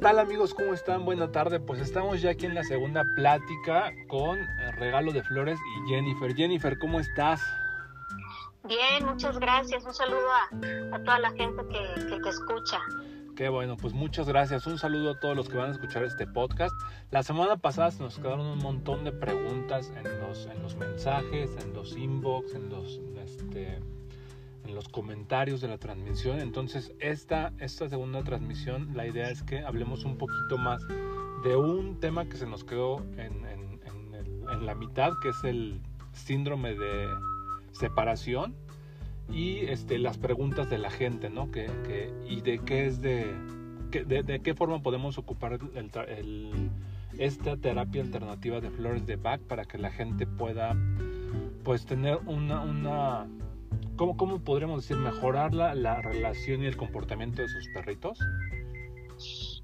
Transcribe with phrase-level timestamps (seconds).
[0.00, 0.54] tal amigos?
[0.54, 1.04] ¿Cómo están?
[1.04, 1.60] Buena tarde.
[1.60, 6.34] Pues estamos ya aquí en la segunda plática con eh, Regalo de Flores y Jennifer.
[6.34, 7.40] Jennifer, ¿cómo estás?
[8.64, 9.84] Bien, muchas gracias.
[9.84, 10.26] Un saludo
[10.92, 12.78] a, toda la gente que, que te escucha.
[13.36, 14.66] Qué bueno, pues muchas gracias.
[14.66, 16.74] Un saludo a todos los que van a escuchar este podcast.
[17.10, 21.74] La semana pasada nos quedaron un montón de preguntas en los, en los mensajes, en
[21.74, 23.80] los inbox, en los, este,
[24.64, 26.40] en los comentarios de la transmisión.
[26.40, 30.82] Entonces, esta, esta segunda transmisión, la idea es que hablemos un poquito más
[31.44, 33.70] de un tema que se nos quedó en, en,
[34.66, 35.80] la mitad, que es el
[36.12, 37.06] síndrome de
[37.70, 38.56] separación
[39.32, 41.50] y este, las preguntas de la gente, ¿no?
[41.50, 43.32] Que, que, y de qué es de,
[43.90, 45.58] de, de, qué forma podemos ocupar
[47.18, 50.76] esta terapia alternativa de flores de Bach para que la gente pueda,
[51.64, 53.28] pues, tener una, una
[53.96, 58.18] ¿cómo, cómo podríamos decir, mejorar la, la relación y el comportamiento de sus perritos?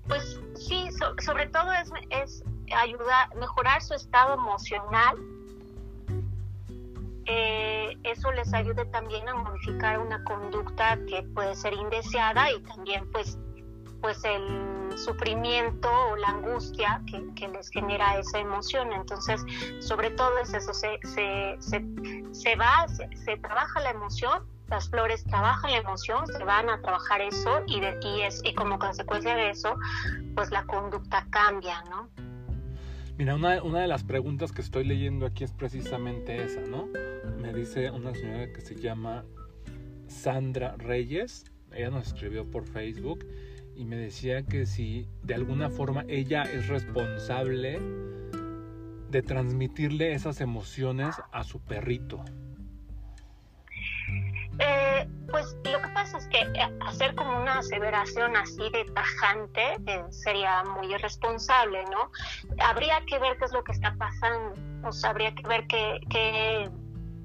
[0.06, 0.88] Pues sí,
[1.22, 5.16] sobre todo es, es ayudar, mejorar su estado emocional
[7.28, 13.10] eh, eso les ayude también a modificar una conducta que puede ser indeseada y también
[13.10, 13.36] pues,
[14.00, 18.92] pues el sufrimiento o la angustia que, que les genera esa emoción.
[18.92, 19.44] Entonces,
[19.80, 21.84] sobre todo es eso, se, se, se,
[22.32, 27.20] se va, se, trabaja la emoción, las flores trabajan la emoción, se van a trabajar
[27.20, 29.76] eso y, de, y, es, y como consecuencia de eso,
[30.34, 32.08] pues la conducta cambia, ¿no?
[33.18, 36.88] Mira, una, una, de las preguntas que estoy leyendo aquí es precisamente esa, ¿no?
[37.38, 39.24] Me dice una señora que se llama
[40.06, 43.24] Sandra Reyes, ella nos escribió por Facebook
[43.76, 47.78] y me decía que si de alguna forma ella es responsable
[49.10, 52.24] de transmitirle esas emociones a su perrito.
[54.58, 59.76] Eh, pues lo que pasa es que eh, hacer como una aseveración así de tajante
[59.86, 62.10] eh, sería muy irresponsable, ¿no?
[62.64, 64.54] Habría que ver qué es lo que está pasando,
[64.88, 66.70] o sea, habría que ver qué, qué,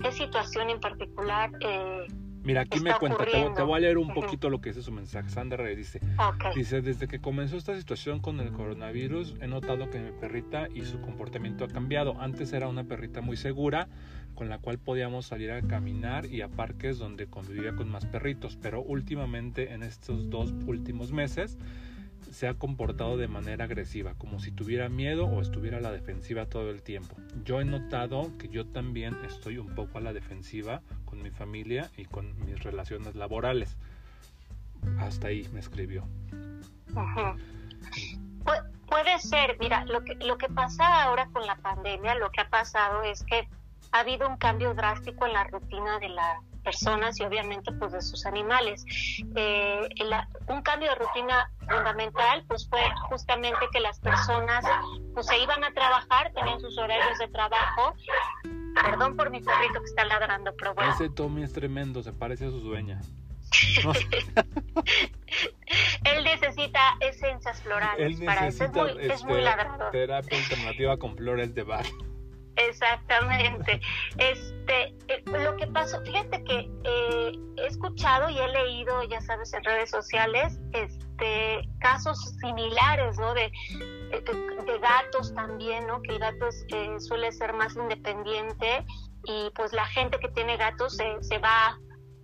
[0.01, 1.51] qué situación en particular.
[1.61, 2.07] Eh,
[2.43, 5.29] Mira, aquí me cuenta, te, voy a leer un poquito lo que dice su mensaje.
[5.29, 5.99] Sandra dice,
[6.55, 10.81] dice, desde que comenzó esta situación con el coronavirus, he notado que mi perrita y
[10.81, 12.19] su comportamiento ha cambiado.
[12.19, 13.87] Antes era una perrita muy segura,
[14.33, 18.57] con la cual podíamos salir a caminar y a parques donde convivía con más perritos,
[18.59, 21.57] pero últimamente en estos dos últimos meses
[22.31, 26.45] se ha comportado de manera agresiva, como si tuviera miedo o estuviera a la defensiva
[26.45, 27.15] todo el tiempo.
[27.43, 31.89] Yo he notado que yo también estoy un poco a la defensiva con mi familia
[31.97, 33.77] y con mis relaciones laborales.
[34.99, 36.07] Hasta ahí me escribió.
[38.87, 42.49] puede ser, mira, lo que, lo que pasa ahora con la pandemia, lo que ha
[42.49, 43.47] pasado es que
[43.91, 48.01] ha habido un cambio drástico en la rutina de la personas y obviamente pues de
[48.01, 48.85] sus animales.
[49.35, 49.89] Eh,
[50.47, 54.65] un cambio de rutina fundamental pues fue justamente que las personas
[55.13, 57.95] pues se iban a trabajar, tenían sus horarios de trabajo.
[58.73, 60.93] Perdón por mi perrito que está ladrando, pero bueno.
[60.93, 63.01] Ese Tommy es tremendo, se parece a su dueña.
[66.03, 68.63] Él necesita esencias florales Él para eso.
[68.63, 71.85] Es muy, es muy este, terapia alternativa con flores de bar.
[72.55, 73.81] Exactamente.
[74.17, 79.53] Este, eh, lo que pasó, fíjate que eh, he escuchado y he leído, ya sabes,
[79.53, 83.33] en redes sociales, este, casos similares, ¿no?
[83.33, 83.51] De,
[84.11, 86.01] de, gatos también, ¿no?
[86.01, 88.85] Que el gato eh, suele ser más independiente
[89.23, 91.77] y pues la gente que tiene gatos se, se va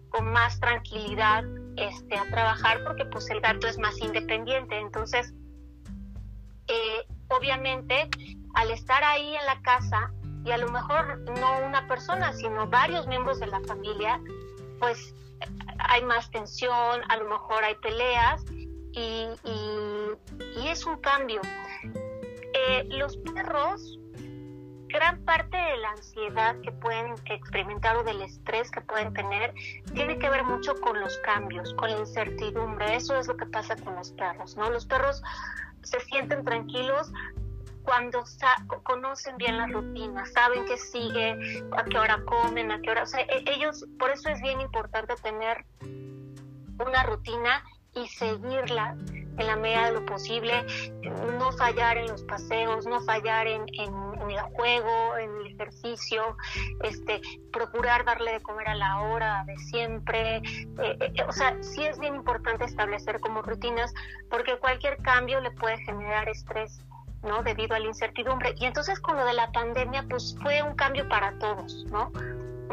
[0.10, 1.44] con más tranquilidad
[1.78, 4.80] este, a trabajar porque pues el gato es más independiente.
[4.80, 5.34] Entonces,
[7.30, 8.10] obviamente,
[8.56, 10.12] al estar ahí en la casa,
[10.48, 14.22] y a lo mejor no una persona, sino varios miembros de la familia,
[14.80, 15.14] pues
[15.80, 18.46] hay más tensión, a lo mejor hay peleas
[18.94, 21.42] y, y, es un cambio.
[22.54, 24.00] Eh, los perros,
[24.88, 29.54] gran parte de la ansiedad que pueden experimentar o del estrés que pueden tener,
[29.94, 32.96] tiene que ver mucho con los cambios, con la incertidumbre.
[32.96, 34.70] Eso es lo que pasa con los perros, ¿no?
[34.70, 35.22] Los perros
[35.84, 37.12] se sienten tranquilos
[37.88, 38.22] cuando
[38.84, 43.06] conocen bien la rutina, saben qué sigue, a qué hora comen, a qué hora, o
[43.06, 45.66] sea, e-, ellos, por eso es bien importante tener
[46.86, 47.64] una rutina
[47.96, 48.98] y seguirla
[49.38, 50.66] en la medida de lo posible,
[51.40, 56.36] no fallar en los paseos, no fallar en, el juego, en el ejercicio,
[56.84, 57.22] este,
[57.54, 60.38] procurar darle de comer a la hora de siempre.
[60.38, 63.94] Eh, eh, o sea, sí es bien importante establecer como rutinas
[64.30, 66.82] porque cualquier cambio le puede generar estrés
[67.24, 67.44] ¿no?
[67.44, 68.54] Debido a la incertidumbre.
[68.58, 72.12] Y entonces con lo de la pandemia, pues fue un cambio para todos, ¿no?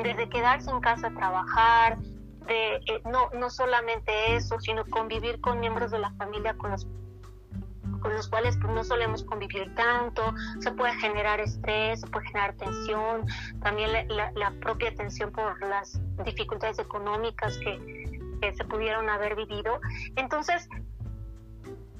[0.02, 1.98] Desde quedarse en casa a trabajar,
[2.46, 6.86] de eh, no, no solamente eso, sino convivir con miembros de la familia con los
[8.04, 12.54] con los cuales pues, no solemos convivir tanto, se puede generar estrés, se puede generar
[12.54, 13.26] tensión,
[13.62, 18.04] también la, propia tensión por las dificultades económicas que,
[18.54, 19.80] se pudieron haber vivido.
[20.16, 20.68] Entonces,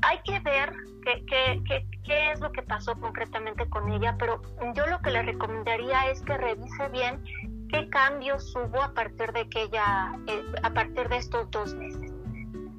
[0.05, 0.73] hay que ver
[1.05, 1.63] qué,
[2.05, 4.41] qué, es lo que pasó concretamente con ella, pero
[4.75, 7.23] yo lo que le recomendaría es que revise bien
[7.71, 12.13] qué cambios hubo a partir de que ella, eh, a partir de estos dos meses.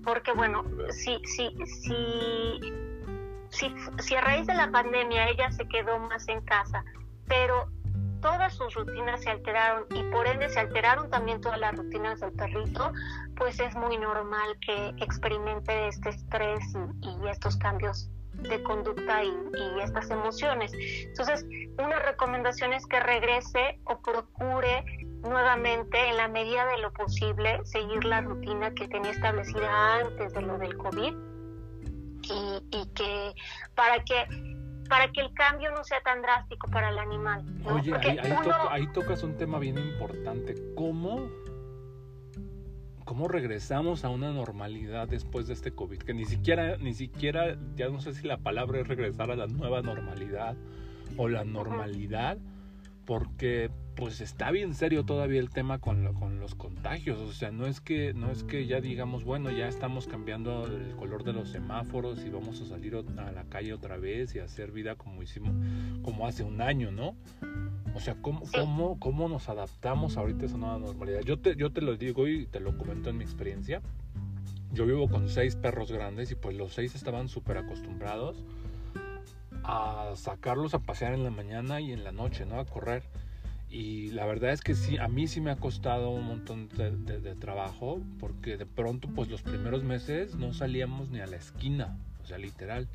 [0.04, 2.60] Porque bueno, si, si, si,
[3.50, 6.83] si, si a raíz de la pandemia ella se quedó más en casa,
[7.27, 7.68] pero
[8.25, 12.31] todas sus rutinas se alteraron y por ende se alteraron también todas las rutinas del
[12.31, 12.92] perrito,
[13.38, 16.60] pues es muy normal que experimente este estrés
[17.01, 19.31] y, estos cambios de conducta y,
[19.80, 20.72] estas emociones.
[20.74, 21.45] Entonces,
[21.77, 24.83] una recomendación es que regrese o procure
[25.22, 30.42] nuevamente, en la medida de lo posible, seguir la rutina que tenía establecida antes de
[30.42, 31.13] lo del COVID
[32.24, 33.36] y, que
[33.75, 34.25] para que
[34.88, 37.44] para que el cambio no sea tan drástico para el animal.
[37.66, 37.94] Oye,
[38.70, 40.56] ahí, tocas un tema bien importante.
[40.76, 41.30] ¿Cómo
[43.04, 47.88] cómo regresamos a una normalidad después de este COVID, que ni siquiera, ni siquiera, ya
[47.88, 50.56] no sé si la palabra es regresar a la nueva normalidad
[51.16, 52.40] o la normalidad,
[53.06, 57.65] porque pues está bien serio todavía el tema con, con los contagios, o sea, no
[57.65, 61.50] es que no es que ya digamos, bueno, ya estamos cambiando el color de los
[61.50, 65.53] semáforos y vamos a salir a la calle otra vez y hacer vida como hicimos
[66.03, 67.15] como hace un año, ¿no?
[67.95, 71.21] O sea, ¿cómo, cómo, cómo nos adaptamos ahorita a esa nueva normalidad?
[71.21, 73.81] Yo te, yo te lo digo y te lo comento en mi experiencia.
[74.74, 78.44] Yo vivo con seis perros grandes y pues los seis estaban súper acostumbrados
[79.63, 82.59] a sacarlos a pasear en la mañana y en la noche, ¿no?
[82.59, 83.03] A correr.
[83.69, 87.35] Y la verdad es que sí, a mí sí me ha costado un montón de,
[87.35, 92.25] trabajo porque de pronto pues los primeros meses no salíamos ni a la esquina, o
[92.25, 92.88] sea, literal.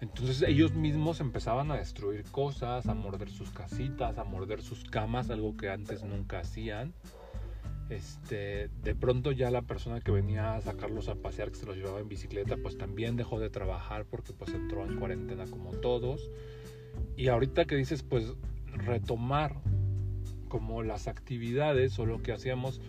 [0.00, 5.30] Entonces ellos mismos empezaban a destruir cosas, a morder sus casitas, a morder sus camas,
[5.30, 6.92] algo que antes nunca hacían.
[7.90, 11.76] Este, de pronto ya la persona que venía a sacarlos a pasear, que se los
[11.76, 16.30] llevaba en bicicleta, pues también dejó de trabajar porque pues entró en cuarentena como todos.
[17.16, 18.34] Y ahorita que dices, pues
[18.74, 19.56] retomar
[20.48, 22.80] como las actividades o lo que hacíamos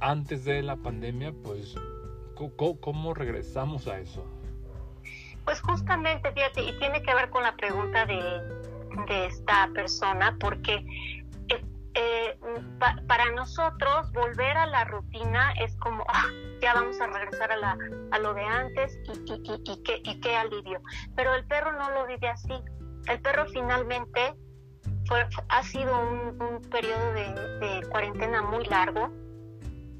[0.00, 1.74] antes de la pandemia, pues
[2.80, 4.24] ¿cómo, regresamos a eso?
[5.44, 8.14] Pues justamente, fíjate, y tiene que ver con la pregunta de,
[9.08, 10.84] de esta persona, porque
[11.48, 11.64] eh,
[11.94, 12.38] eh,
[13.06, 16.28] para nosotros volver a la rutina es como, ah,
[16.60, 17.78] ya vamos a regresar a, la,
[18.10, 20.80] a lo de antes y, y, y, y, qué, y qué alivio.
[21.14, 22.54] Pero el perro no lo vive así.
[23.06, 24.34] El perro finalmente
[25.06, 29.10] fue, ha sido un, un periodo de, de cuarentena muy largo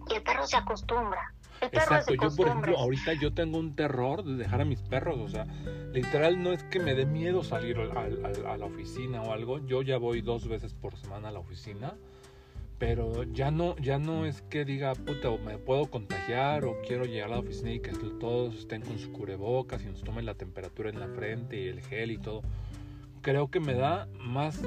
[0.08, 1.34] y el perro se acostumbra
[1.72, 5.28] Exacto, yo por ejemplo, ahorita yo tengo un terror de dejar a mis perros, o
[5.28, 5.46] sea,
[5.92, 9.98] literal no es que me dé miedo salir a, la oficina o algo, yo ya
[9.98, 11.94] voy dos veces por semana a la oficina,
[12.78, 17.28] pero ya no, ya no es que diga, puta, me puedo contagiar o quiero llegar
[17.28, 20.90] a la oficina y que todos estén con su cubrebocas y nos tomen la temperatura
[20.90, 22.42] en la frente y el gel y todo.
[23.24, 24.62] Creo que me da más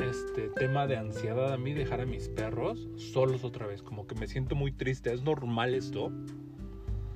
[0.00, 4.14] este tema de ansiedad a mí dejar a mis perros solos otra vez, como que
[4.14, 5.12] me siento muy triste.
[5.12, 6.10] ¿Es normal esto?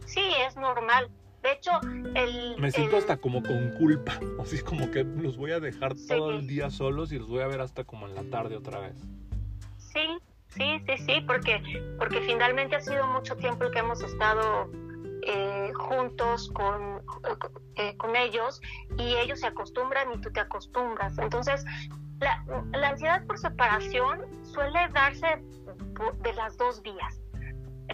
[0.05, 1.11] Sí, es normal.
[1.43, 1.71] De hecho,
[2.15, 2.59] el...
[2.59, 6.47] Me siento hasta como con culpa, así como que los voy a dejar todo el
[6.47, 8.97] día solos y los voy a ver hasta como en la tarde otra vez.
[9.79, 10.19] Sí,
[10.49, 11.63] sí, sí, sí, porque,
[11.99, 14.71] porque finalmente ha sido mucho tiempo el que hemos estado
[15.23, 17.03] eh, juntos con,
[17.77, 18.61] eh, con ellos
[18.99, 21.17] y ellos se acostumbran y tú te acostumbras.
[21.19, 21.65] Entonces,
[22.21, 25.43] la, la ansiedad por separación suele darse
[26.23, 27.21] de las dos vías.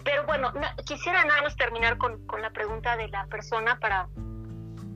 [0.04, 0.52] Pero bueno,
[0.86, 4.08] quisiera nada más terminar con, con la pregunta de la persona para...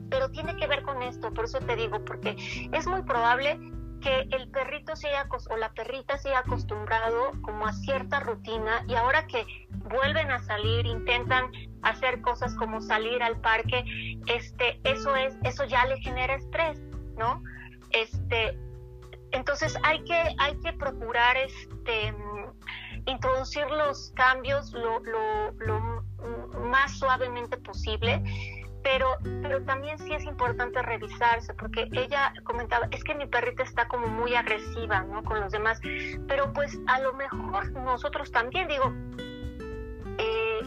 [0.09, 2.35] Pero tiene que ver con esto, por eso te digo, porque
[2.71, 3.59] es muy probable
[4.03, 8.83] que el perrito se haya, o la perrita se haya acostumbrado como a cierta rutina
[8.87, 9.45] y ahora que
[9.89, 11.49] vuelven a salir, intentan
[11.81, 13.83] hacer cosas como salir al parque,
[14.27, 16.79] este, eso es, eso ya le genera estrés,
[17.17, 17.41] ¿no?
[17.91, 18.57] Este,
[19.31, 22.13] entonces hay que, hay que procurar este
[23.05, 26.03] introducir los cambios lo, lo, lo
[26.69, 28.23] más suavemente posible
[28.83, 29.07] pero,
[29.41, 34.07] pero también sí es importante revisarse, porque ella comentaba, es que mi perrita está como
[34.07, 35.23] muy agresiva, ¿no?
[35.23, 35.79] Con los demás,
[36.27, 38.93] pero pues a lo mejor nosotros también, digo,
[40.17, 40.61] eh,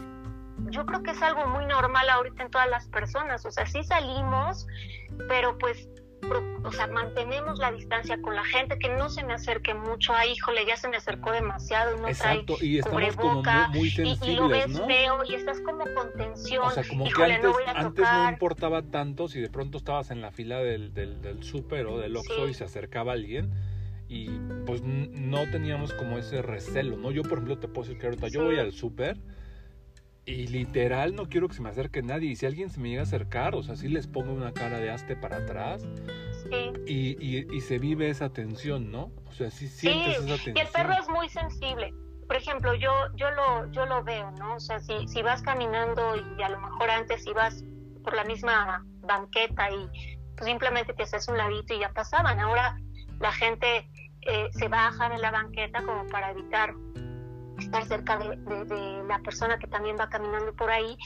[0.69, 3.83] yo creo que es algo muy normal ahorita en todas las personas, o sea, sí
[3.83, 4.67] salimos,
[5.27, 5.87] pero pues
[6.63, 10.31] o sea, mantenemos la distancia con la gente, que no se me acerque mucho, ay,
[10.31, 14.35] híjole, ya se me acercó demasiado y no Exacto, y estamos como muy, sensibles, y,
[14.35, 16.65] lo ves feo y estás como con tensión.
[16.65, 20.21] O sea, como que antes no, antes no importaba tanto si de pronto estabas en
[20.21, 23.51] la fila del, del, del súper o del Oxxo y se acercaba alguien
[24.09, 24.29] y
[24.65, 27.11] pues no teníamos como ese recelo, ¿no?
[27.11, 29.17] Yo, por ejemplo, te puedo decir que ahorita yo voy al súper
[30.27, 32.31] y literal no quiero que se me acerque nadie.
[32.31, 34.79] Y si alguien se me llega a acercar, o sea, sí les pongo una cara
[34.79, 35.87] de aste para atrás.
[36.43, 36.73] Sí.
[36.85, 39.11] Y, y, se vive esa tensión, ¿no?
[39.25, 40.57] O sea, sí sientes esa tensión.
[40.57, 41.93] Y el perro es muy sensible.
[42.27, 44.55] Por ejemplo, yo, yo, lo, yo lo veo, ¿no?
[44.55, 47.63] O sea, si, si vas caminando y a lo mejor antes ibas
[48.03, 49.89] por la misma banqueta y
[50.35, 52.37] pues simplemente te haces un ladito y ya pasaban.
[52.41, 52.77] Ahora
[53.21, 53.89] la gente
[54.23, 56.73] eh, se baja de la banqueta como para evitar
[57.57, 60.97] estar cerca de, la persona que también va caminando por ahí.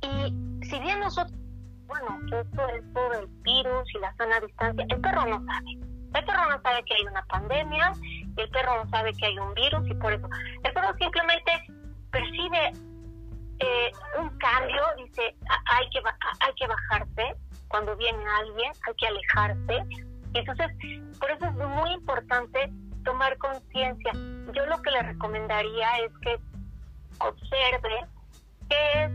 [0.00, 1.36] Y si bien nosotros,
[1.86, 5.72] bueno, esto es por el virus y la sana distancia, el perro no sabe.
[6.14, 7.92] El perro no sabe que hay una pandemia,
[8.36, 10.28] el perro no sabe que hay un virus y por eso
[10.62, 11.52] el perro simplemente
[12.10, 12.72] percibe
[13.60, 15.34] eh, un cambio, dice
[15.66, 16.00] hay que,
[16.40, 17.36] hay que bajarse
[17.68, 20.04] cuando viene alguien, hay que alejarse.
[20.34, 20.66] Entonces,
[21.18, 22.70] por eso es muy importante
[23.04, 24.12] tomar conciencia.
[24.54, 26.38] Yo lo que le recomendaría es que
[27.18, 28.06] observe
[28.68, 29.10] qué es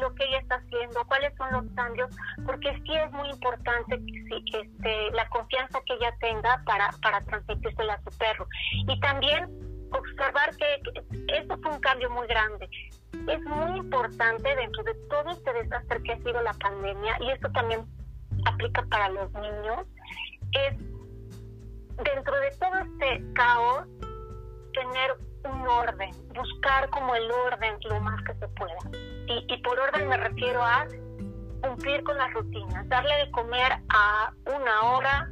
[0.00, 2.10] lo que ella está haciendo, cuáles son los cambios,
[2.46, 7.94] porque sí es muy importante que, este, la confianza que ella tenga para, para transmitírsela
[7.94, 8.46] a su perro.
[8.86, 9.48] Y también
[9.92, 10.80] observar que,
[11.26, 12.68] que esto fue un cambio muy grande.
[13.26, 17.50] Es muy importante dentro de todo este desastre que ha sido la pandemia, y esto
[17.52, 17.84] también
[18.46, 19.86] aplica para los niños,
[20.52, 20.74] es
[22.04, 23.86] dentro de todo este caos,
[24.72, 28.76] tener un orden, buscar como el orden lo más que se pueda.
[29.26, 30.86] Y, por orden me refiero a
[31.62, 35.28] cumplir con las rutinas, darle de comer a una hora,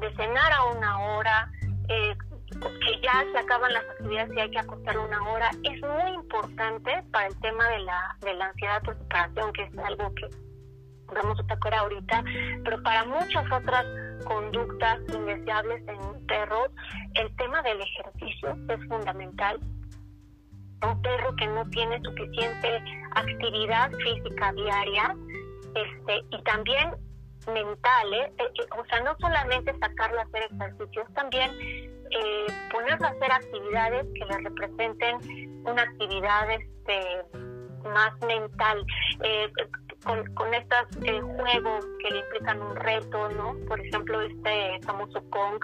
[0.00, 1.50] de cenar a una hora,
[1.88, 2.16] eh,
[2.60, 5.50] que ya se acaban las actividades y hay que acostar una hora.
[5.64, 9.78] Es muy importante para el tema de la, de la ansiedad por separación, que es
[9.78, 10.28] algo que
[11.14, 12.24] vamos a tocar ahorita,
[12.64, 13.84] pero para muchas otras
[14.24, 16.70] conductas indeseables en perros,
[17.14, 19.58] el tema del ejercicio es fundamental.
[20.82, 22.82] Un perro que no tiene suficiente
[23.14, 25.16] actividad física diaria
[25.74, 26.90] este, y también
[27.46, 28.32] mental, ¿eh?
[28.38, 33.32] Eh, eh, o sea, no solamente sacarlo a hacer ejercicios, también eh, ponerlo a hacer
[33.32, 37.24] actividades que le representen una actividad este,
[37.88, 38.84] más mental.
[40.04, 43.56] Con, con estos eh, juegos que le implican un reto, ¿no?
[43.66, 45.62] Por ejemplo, este famoso Kong.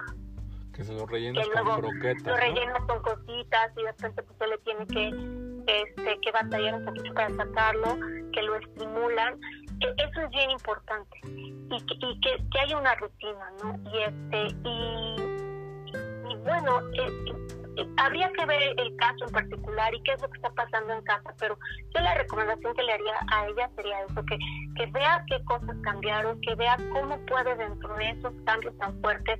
[0.73, 2.23] Que se lo rellenas con croquetas.
[2.23, 6.75] Lo rellenas con cositas y de repente pues, se le tiene que, este, que batallar
[6.75, 7.97] un poquito para sacarlo,
[8.31, 9.39] que lo estimulan.
[9.81, 11.17] E, eso es bien importante.
[11.25, 13.79] Y que, y que, que haya una rutina, ¿no?
[13.91, 17.58] Y, este, y, y bueno, eh,
[17.97, 21.01] habría que ver el caso en particular y qué es lo que está pasando en
[21.03, 21.57] casa, pero
[21.95, 24.37] yo la recomendación que le haría a ella sería eso, que,
[24.75, 29.39] que vea qué cosas cambiaron, que vea cómo puede dentro de esos cambios tan fuertes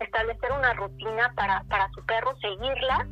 [0.00, 3.06] establecer una rutina para, para su perro, seguirla.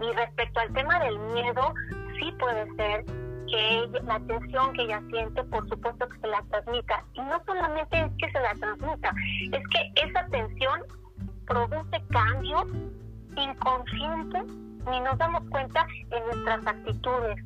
[0.00, 1.74] Y respecto al tema del miedo,
[2.18, 3.04] sí puede ser
[3.50, 7.04] que la tensión que ella siente, por supuesto que se la transmita.
[7.14, 9.12] Y no solamente es que se la transmita,
[9.52, 10.82] es que esa tensión
[11.46, 12.64] produce cambios
[13.36, 14.42] inconsciente
[14.88, 17.36] ni nos damos cuenta en nuestras actitudes.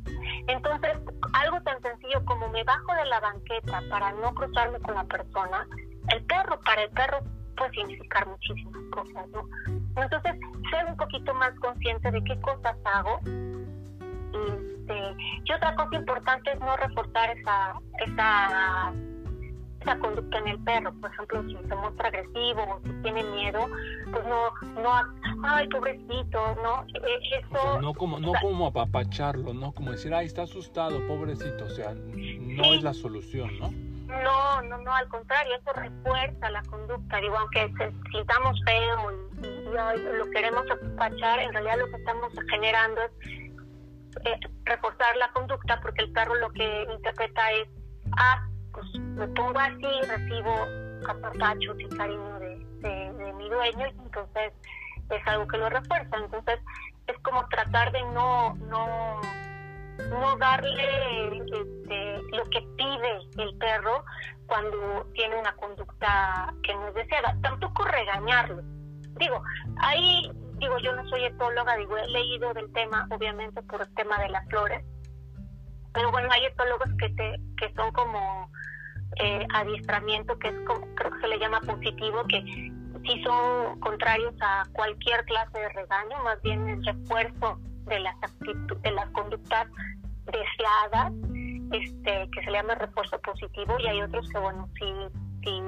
[0.46, 0.92] Entonces,
[1.32, 5.66] algo tan sencillo como me bajo de la banqueta para no cruzarme con la persona,
[6.10, 7.18] el perro, para el perro
[7.56, 9.42] puede significar muchísimas cosas, ¿no?
[9.96, 10.34] Entonces,
[10.70, 13.20] ser un poquito más consciente de qué cosas hago.
[14.34, 17.74] Este, y otra cosa importante es no reforzar esa,
[18.06, 18.92] esa
[19.84, 20.92] esa conducta en el perro.
[21.00, 23.66] Por ejemplo, si se muestra agresivo o si tiene miedo,
[24.10, 26.84] pues no, no, ay, pobrecito, ¿no?
[27.06, 29.72] E, eso, no como, no como apapacharlo, ¿no?
[29.72, 31.64] Como decir, ay, está asustado, pobrecito.
[31.64, 33.70] O sea, no es la solución, ¿no?
[34.22, 37.18] No, no, no, al contrario, eso refuerza la conducta.
[37.18, 37.72] Digo, aunque
[38.12, 39.12] sintamos feo
[39.42, 43.10] y, lo queremos apapachar, en realidad lo que estamos generando es
[44.24, 47.68] eh, reforzar la conducta porque el perro lo que interpreta es,
[48.16, 50.54] ah, pues me pongo así, recibo
[51.08, 54.52] apapachos y cariño de, de, mi dueño y entonces
[55.10, 56.16] es algo que lo refuerza.
[56.16, 56.60] Entonces
[57.06, 59.20] es como tratar de no, no,
[60.08, 64.04] no darle este, lo que pide el perro
[64.46, 67.36] cuando tiene una conducta que no es deseada.
[67.42, 68.62] Tampoco regañarlo.
[69.18, 69.42] Digo,
[69.78, 74.18] ahí, digo, yo no soy etóloga, digo, he leído del tema, obviamente, por el tema
[74.18, 74.84] de las flores,
[75.94, 78.50] pero bueno, hay etólogos que, te, que son como
[79.20, 80.54] eh, adiestramiento que es
[80.96, 86.22] creo que se le llama positivo, que sí son contrarios a cualquier clase de regaño,
[86.24, 88.16] más bien es refuerzo de las
[88.82, 89.68] de las conductas
[90.26, 91.12] deseadas,
[91.72, 94.92] este, que se le llama refuerzo positivo, y hay otros que bueno sí,
[95.44, 95.62] sí,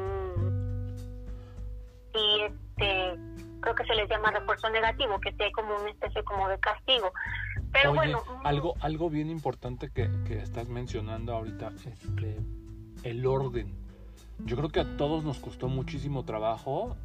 [2.15, 3.26] sí este
[3.67, 7.13] creo que se les llama refuerzo negativo, que sea como una especie como de castigo.
[7.73, 12.37] Pero bueno, algo, algo bien importante que, que estás mencionando ahorita, este,
[13.03, 13.75] el orden.
[14.45, 16.97] Yo creo que a todos nos costó muchísimo trabajo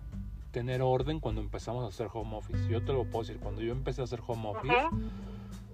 [0.52, 2.68] tener orden cuando empezamos a hacer home office.
[2.70, 4.90] Yo te lo puedo decir, cuando yo empecé a hacer home office,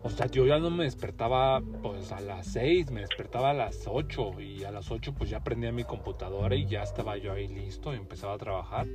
[0.04, 3.88] o sea, yo ya no me despertaba pues a las 6, me despertaba a las
[3.88, 7.50] 8 y a las 8 pues ya prendía mi computadora y ya estaba yo ahí
[7.50, 8.88] listo y empezaba a trabajar.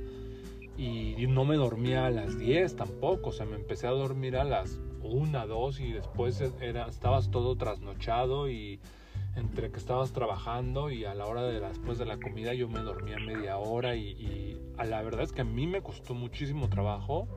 [0.77, 4.43] Y no me dormía a las 10 tampoco, o sea, me empecé a dormir a
[4.43, 8.79] las 1, 2 y después era, estabas todo trasnochado y
[9.35, 12.79] entre que estabas trabajando y a la hora de después de la comida yo me
[12.79, 17.27] dormía media hora y, a la verdad es que a mí me costó muchísimo trabajo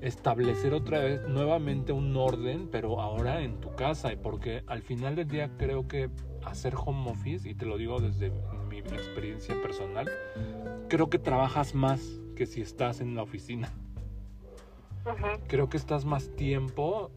[0.00, 5.26] establecer otra vez nuevamente un orden, pero ahora en tu casa, porque al final del
[5.26, 6.08] día creo que
[6.44, 8.30] hacer home office, y te lo digo desde
[8.68, 10.08] mi experiencia personal,
[10.88, 13.68] creo que trabajas más que si estás en la oficina.
[15.48, 17.10] Creo que estás más tiempo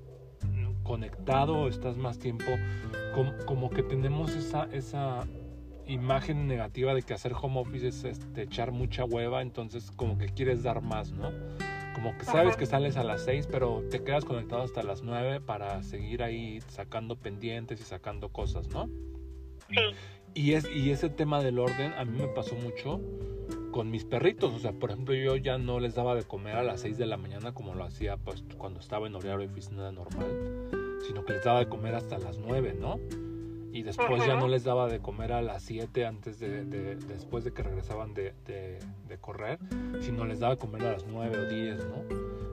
[0.81, 2.45] conectado, estás más tiempo
[3.45, 5.27] como, que tenemos esa, esa
[5.85, 10.25] imagen negativa de que hacer home office es este, echar mucha hueva, entonces como que
[10.25, 11.29] quieres dar más, ¿no?
[11.93, 15.39] Como que sabes que sales a las 6, pero te quedas conectado hasta las 9
[15.41, 18.87] para seguir ahí sacando pendientes y sacando cosas, ¿no?
[19.69, 19.81] Sí.
[20.33, 23.01] Y, es, y ese tema del orden a mí me pasó mucho
[23.71, 24.53] con mis perritos.
[24.53, 27.05] O sea, por ejemplo, yo ya no les daba de comer a las 6 de
[27.05, 30.69] la mañana como lo hacía pues, cuando estaba en horario de oficina normal,
[31.07, 32.99] sino que les daba de comer hasta las 9, ¿no?
[33.73, 37.53] Y después ya no les daba de comer a las 7 antes de, después de
[37.53, 38.33] que regresaban de,
[39.21, 39.59] correr,
[40.01, 42.03] sino les daba de comer a las 9 o 10, ¿no?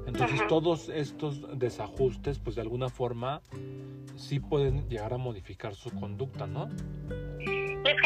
[0.07, 3.43] Entonces todos estos desajustes, pues de alguna forma,
[4.17, 6.69] sí pueden llegar a modificar su conducta, ¿no?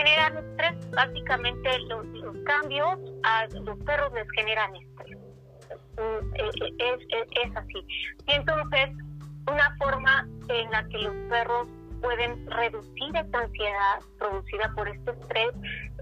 [0.05, 2.05] Generan estrés, básicamente los,
[2.45, 5.19] cambios a los perros les generan estrés.
[5.97, 7.87] Mm, eh, eh, es, es así.
[8.27, 8.91] Y entonces,
[9.47, 11.69] una forma en la que los perros
[12.01, 15.53] pueden reducir esta ansiedad producida por este estrés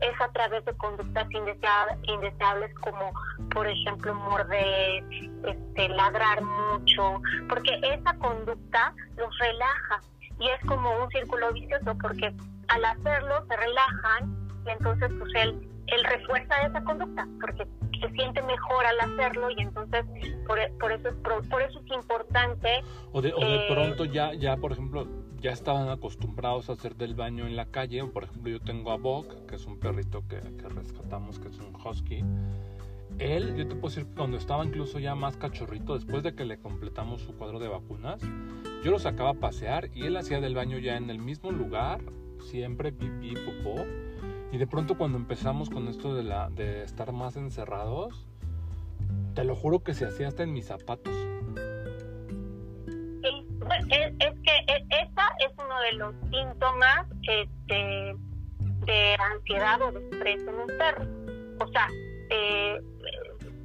[0.01, 3.13] es a través de conductas indeseables como
[3.51, 5.05] por ejemplo morder,
[5.47, 10.01] este, ladrar mucho, porque esa conducta los relaja
[10.41, 12.35] y es como un círculo vicioso porque
[12.69, 17.67] al hacerlo se relajan y entonces pues él, él refuerza esa conducta porque
[18.01, 20.05] se siente mejor al hacerlo y entonces
[20.47, 21.15] por, por eso es
[21.49, 25.07] por eso es importante o de, o de eh, pronto ya ya por ejemplo
[25.41, 28.05] ya estaban acostumbrados a hacer del baño en la calle.
[28.05, 31.59] Por ejemplo yo tengo a Bok que es un perrito que, que rescatamos que es
[31.59, 32.25] un husky.
[33.19, 36.59] Él, yo te puedo decir, cuando estaba incluso ya más cachorrito, después de que le
[36.59, 38.23] completamos su cuadro de vacunas,
[38.83, 42.01] yo lo sacaba a pasear y él hacía del baño ya en el mismo lugar,
[42.41, 43.85] siempre pipí, popó.
[44.53, 48.27] Y de pronto cuando empezamos con esto de, la, de estar más encerrados,
[49.35, 51.15] te lo juro que se hacía hasta en mis zapatos.
[53.91, 58.17] Es, es que e, esta es uno de los síntomas este,
[58.87, 61.05] de ansiedad o de estrés en un perro.
[61.61, 61.89] O sea,
[62.31, 62.81] eh,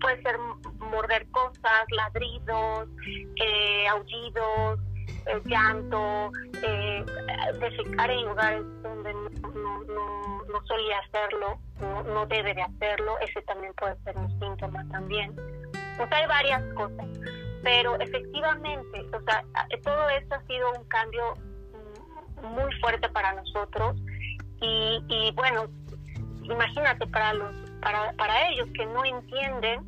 [0.02, 0.38] puede ser
[0.80, 2.90] morder cosas, ladridos,
[3.38, 4.80] eh, aullidos,
[5.26, 6.32] eh, llanto,
[6.64, 7.06] eh,
[7.60, 9.84] defecar en lugares donde no,
[10.48, 11.60] no, solía hacerlo,
[12.06, 15.36] no, debe de hacerlo, ese también puede ser un síntoma también.
[16.00, 17.06] O sea, hay varias cosas,
[17.64, 19.44] pero efectivamente, o sea,
[19.84, 21.34] todo esto ha sido un cambio
[22.42, 23.96] muy fuerte para nosotros
[24.62, 25.68] y, y bueno,
[26.44, 29.86] imagínate para los para, para ellos que no entienden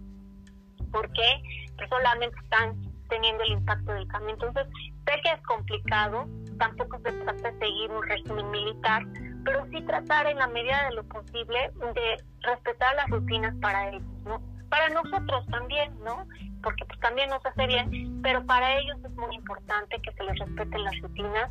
[0.91, 1.41] por qué
[1.89, 2.75] solamente están
[3.07, 4.31] teniendo el impacto del cambio.
[4.31, 4.67] Entonces,
[5.05, 6.27] sé que es complicado,
[6.59, 9.03] tampoco se trata de seguir un régimen militar,
[9.43, 14.03] pero sí tratar en la medida de lo posible de respetar las rutinas para ellos,
[14.25, 14.41] ¿no?
[14.69, 16.27] Para nosotros también, ¿no?
[16.61, 20.37] Porque pues también nos hace bien, pero para ellos es muy importante que se les
[20.39, 21.49] respeten las rutinas,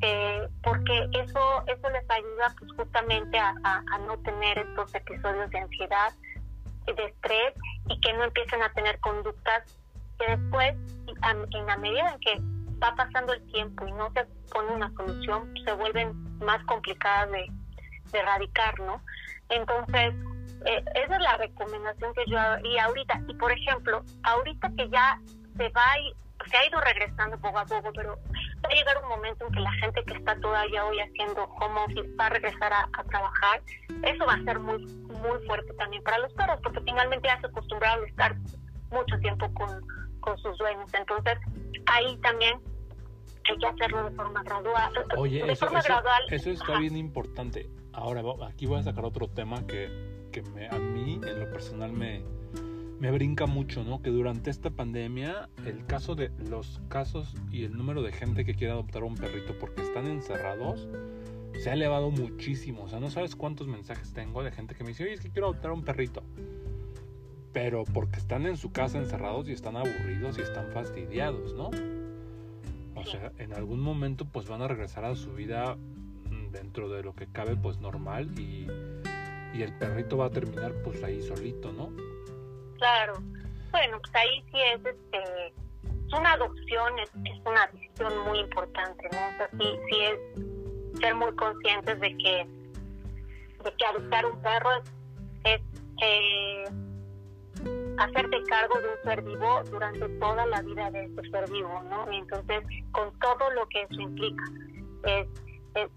[0.00, 5.58] eh, porque eso eso les ayuda pues justamente a, a no tener estos episodios de
[5.58, 6.12] ansiedad,
[6.94, 7.54] de estrés
[7.88, 9.78] y que no empiecen a tener conductas
[10.18, 10.74] que después,
[11.06, 12.40] en la medida en que
[12.82, 17.50] va pasando el tiempo y no se pone una solución, se vuelven más complicadas de,
[18.12, 19.02] erradicar, ¿no?
[19.50, 20.14] Entonces,
[20.64, 23.20] eh, esa es la recomendación que yo haría ahorita.
[23.28, 25.20] Y por ejemplo, ahorita que ya
[25.56, 25.82] se va
[26.50, 28.18] se ha ido regresando poco a poco, pero
[28.64, 31.80] va a llegar un momento en que la gente que está todavía hoy haciendo home
[31.80, 33.62] office va a regresar a, trabajar.
[34.02, 37.46] Eso va a ser muy, muy fuerte también para los perros, porque finalmente ya se
[37.46, 38.36] acostumbraron a estar
[38.90, 39.82] mucho tiempo con,
[40.26, 40.90] con sus dueños.
[40.92, 41.38] Entonces,
[41.86, 42.60] ahí también
[43.48, 44.92] hay que hacerlo de forma gradual.
[45.16, 45.68] Oye, eso,
[46.28, 47.70] eso, está bien importante.
[47.92, 49.88] Ahora, aquí voy a sacar otro tema que,
[50.32, 52.22] que me, a mí, en lo personal, me,
[52.98, 54.02] me brinca mucho, ¿no?
[54.02, 58.54] Que durante esta pandemia, el caso de los casos y el número de gente que
[58.54, 60.88] quiere adoptar un perrito porque están encerrados
[61.60, 62.82] se ha elevado muchísimo.
[62.84, 65.30] O sea, no sabes cuántos mensajes tengo de gente que me dice, oye, es que
[65.30, 66.22] quiero adoptar un perrito.
[67.56, 71.70] Pero porque están en su casa encerrados y están aburridos y están fastidiados, ¿no?
[72.94, 77.02] O sea, en algún momento pues van a regresar a su vida mm, dentro de
[77.02, 78.66] lo que cabe pues normal y,
[79.54, 81.90] y el perrito va a terminar pues ahí solito, ¿no?
[82.76, 83.22] Claro.
[83.70, 85.54] Bueno, pues ahí sí es este
[86.14, 87.10] una adopción es,
[87.46, 89.28] una decisión muy importante, ¿no?
[89.28, 92.46] O sea, sí, sí es ser muy conscientes de que
[93.64, 94.68] de que adoptar un perro
[95.44, 95.62] es,
[96.02, 96.64] eh,
[97.98, 102.10] hacerte cargo de un ser vivo durante toda la vida de ese ser vivo, ¿no?
[102.12, 104.44] Y entonces, con todo lo que eso implica,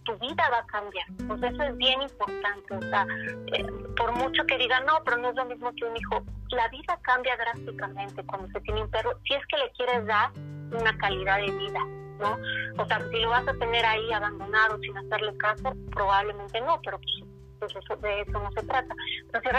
[0.04, 1.06] tu vida va a cambiar.
[1.28, 2.76] Pues eso es bien importante.
[2.76, 3.08] O sea,
[3.54, 6.68] eh, por mucho que digan, no, pero no es lo mismo que un hijo, la
[6.70, 10.32] vida cambia drásticamente cuando se tiene un perro, si es que le quieres dar
[10.72, 11.80] una calidad de vida,
[12.20, 12.38] ¿no?
[12.82, 17.00] O sea, si lo vas a tener ahí abandonado sin hacerle caso, probablemente no, pero
[17.00, 18.94] pues, pues eso, de eso no se trata.
[19.32, 19.50] Pero si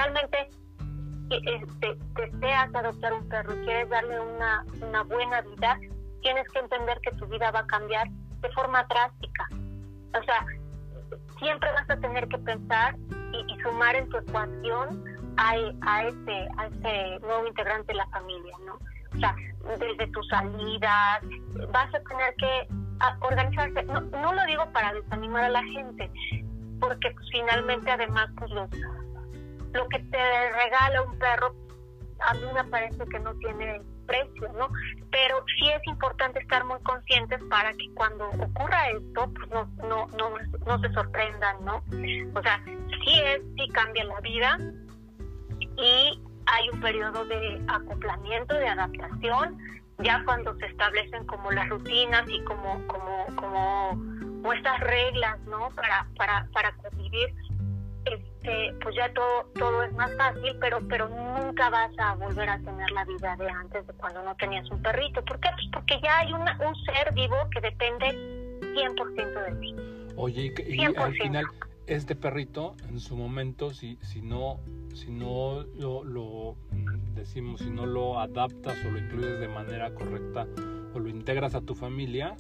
[1.31, 5.79] realmente este, deseas adoptar un perro y quieres darle una, una buena vida,
[6.23, 9.49] tienes que entender que tu vida va a cambiar de forma drástica.
[10.19, 10.45] O sea,
[11.39, 12.97] siempre vas a tener que pensar
[13.33, 15.05] y, sumar en tu ecuación
[15.37, 18.75] a, a, ese, a ese nuevo integrante de la familia, ¿no?
[19.15, 19.35] O sea,
[19.79, 21.21] desde tus salidas,
[21.73, 22.69] vas a tener que
[23.21, 23.83] organizarse.
[23.85, 26.11] No, no lo digo para desanimar a la gente,
[26.81, 28.71] porque finalmente además pues los
[29.73, 31.55] lo que te regala un perro
[32.21, 34.69] a mí me parece que no tiene precio, ¿no?
[35.11, 40.07] Pero sí es importante estar muy conscientes para que cuando ocurra esto, pues no, no,
[40.19, 40.31] no,
[40.67, 41.77] no se sorprendan, ¿no?
[42.35, 44.59] O sea, sí es, sí cambia la vida
[45.77, 49.59] y hay un periodo de acoplamiento, de adaptación,
[49.99, 55.71] ya cuando se establecen como las rutinas y como, como, como, estas reglas, ¿no?
[55.71, 57.33] Para, para, para convivir
[58.05, 62.59] este, pues ya todo, todo es más fácil, pero, pero nunca vas a volver a
[62.59, 65.25] tener la vida de antes, de cuando no tenías un perrito.
[65.25, 65.49] ¿Por qué?
[65.55, 66.45] Pues porque ya hay un
[66.85, 69.75] ser vivo que depende 100% de ti.
[70.17, 71.45] Oye, y, al final,
[71.87, 74.61] este perrito, en su momento, si, si no,
[74.95, 79.95] si no lo, lo mm, decimos, si no lo adaptas o lo incluyes de manera
[79.95, 80.47] correcta
[80.95, 82.37] o lo integras a tu familia,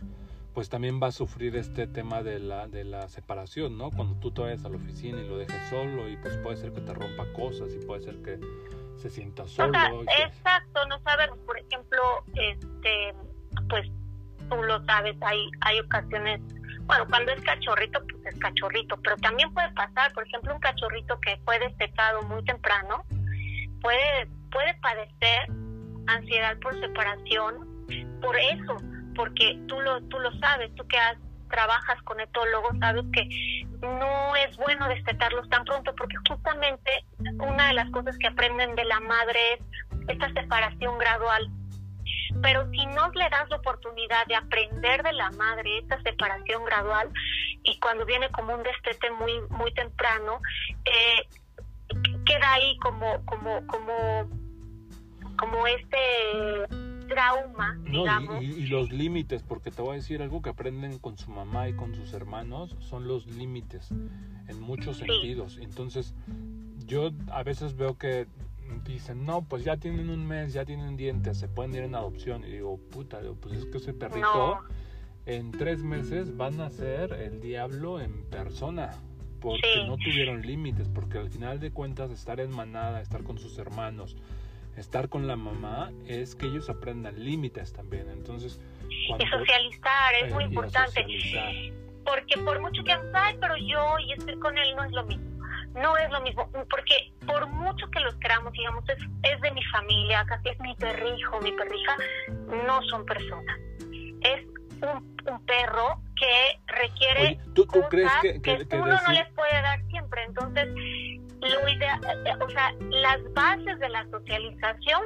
[0.55, 3.91] pues también va a sufrir este tema de la, de la separación, ¿no?
[3.91, 6.73] Cuando tú te vayas a la oficina y lo dejes solo y pues puede ser
[6.73, 8.39] que te rompa cosas y puede ser que
[8.97, 9.79] se sienta solo.
[10.19, 12.01] exacto, no sabemos, por ejemplo,
[12.35, 13.15] este,
[13.69, 13.89] pues
[14.49, 16.41] tú lo sabes, hay, hay ocasiones,
[16.83, 21.19] bueno, cuando es cachorrito, pues es cachorrito, pero también puede pasar, por ejemplo, un cachorrito
[21.21, 23.05] que fue destetado muy temprano,
[23.81, 25.49] puede, puede padecer
[26.07, 27.71] ansiedad por separación
[28.21, 28.77] por eso,
[29.15, 31.17] porque tú lo, tú lo sabes, tú que has,
[31.51, 37.05] trabajas con etólogos, sabes que no es bueno destetarlos tan pronto, porque justamente
[37.39, 39.61] una de las cosas que aprenden de la madre es
[40.09, 41.51] esta separación gradual.
[42.43, 47.11] Pero si no le das la oportunidad de aprender de la madre esta separación gradual,
[47.65, 50.41] y cuando viene como un destete muy, muy temprano,
[50.85, 51.29] eh,
[52.25, 54.31] queda ahí como, como, como,
[55.37, 55.99] como este
[57.11, 58.43] trauma, digamos.
[58.43, 61.75] Y, los límites, porque te voy a decir algo que aprenden con su mamá y
[61.75, 63.91] con sus hermanos, son los límites
[64.49, 65.59] en muchos sentidos.
[65.61, 66.15] Entonces,
[66.87, 68.27] yo a veces veo que
[68.85, 72.45] dicen, no, pues ya tienen un mes, ya tienen dientes, se pueden ir en adopción.
[72.45, 74.61] Y digo, puta, pues es que ese perrito
[75.27, 78.93] en tres meses van a ser el diablo en persona.
[79.41, 83.57] Porque no tuvieron límites, porque al final de cuentas estar en manada, estar con sus
[83.57, 84.17] hermanos,
[84.77, 88.09] estar con la mamá es que ellos aprendan límites también.
[88.11, 91.05] Entonces, y socializar es muy importante.
[92.05, 95.31] Porque por mucho que ay, pero yo y estoy con él no es lo mismo.
[95.75, 99.63] No es lo mismo, porque por mucho que los queramos, digamos, es, es de mi
[99.67, 101.97] familia, casi es mi perrijo, mi perrija,
[102.67, 103.57] no son personas.
[104.23, 104.45] Es
[104.83, 109.81] un, un perro que requiere ¿tú, crees que, que, uno no les puede dar
[111.81, 115.03] ideal, o sea, las bases de la socialización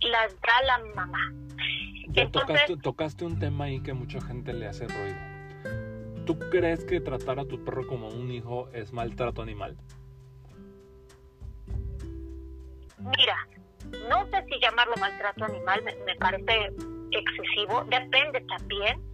[0.00, 1.32] las da la mamá.
[2.08, 5.16] ya tocaste, tocaste un tema ahí que mucha gente le hace ruido.
[6.26, 9.76] ¿Tú crees que tratar a tu perro como un hijo es maltrato animal?
[12.98, 13.48] Mira,
[14.08, 16.72] no sé si llamarlo maltrato animal, me, parece
[17.10, 19.09] excesivo, depende también.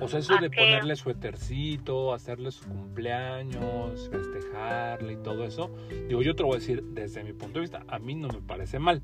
[0.00, 5.70] O sea, eso de ponerle suétercito, hacerle su cumpleaños, festejarle y todo eso,
[6.08, 8.28] digo, yo te lo voy a decir desde mi punto de vista, a mí no
[8.28, 9.02] me parece mal.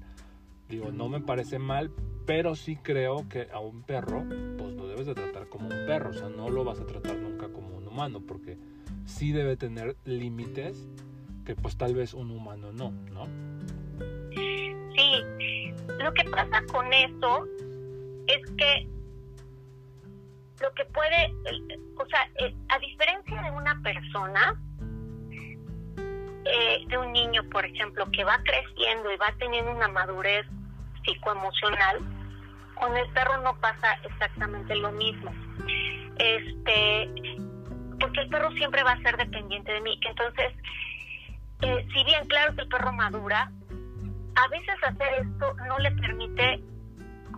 [0.69, 1.91] Digo, no me parece mal,
[2.27, 4.23] pero sí creo que a un perro,
[4.59, 7.17] pues lo debes de tratar como un perro, o sea, no lo vas a tratar
[7.17, 8.59] nunca como un humano, porque
[9.07, 10.89] sí debe tener límites
[11.47, 13.25] que pues tal vez un humano no, ¿no?
[14.35, 14.75] Sí,
[15.99, 17.47] lo que pasa con eso
[18.27, 18.87] es que
[20.61, 21.33] lo que puede,
[21.97, 22.29] o sea,
[22.69, 24.55] a diferencia de una persona,
[26.45, 30.47] eh, de un niño, por ejemplo, que va creciendo y va teniendo una madurez
[31.05, 31.99] psicoemocional,
[32.75, 35.33] con el perro no pasa exactamente lo mismo.
[36.17, 37.11] Este,
[38.01, 39.99] porque el perro siempre va a ser dependiente de mí.
[40.03, 40.53] Entonces,
[41.63, 43.51] eh, si bien claro que el perro madura,
[44.37, 46.63] a veces hacer esto no le permite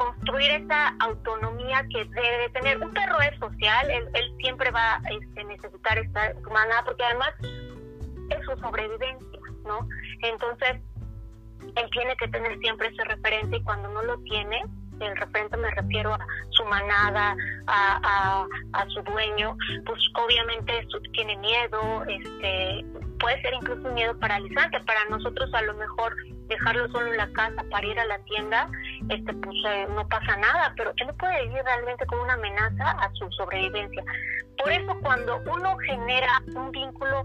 [0.01, 2.79] construir esa autonomía que debe tener.
[2.79, 4.09] Un perro es social, él,
[4.39, 9.87] siempre va a este, necesitar estar humana, porque además es su sobrevivencia, ¿no?
[10.23, 10.81] Entonces,
[11.77, 14.65] él tiene que tener siempre ese referente y cuando no lo tiene,
[15.01, 17.37] el referente me refiero a su manada,
[17.67, 22.85] a, a, su dueño, pues obviamente tiene miedo, este,
[23.19, 24.81] puede ser incluso un miedo paralizante.
[24.81, 26.15] Para nosotros a lo mejor
[26.49, 28.69] dejarlo solo en la casa para ir a la tienda,
[29.09, 33.11] este, pues eh, no pasa nada, pero él puede vivir realmente como una amenaza a
[33.15, 34.03] su sobrevivencia.
[34.59, 37.25] Por eso cuando uno genera un vínculo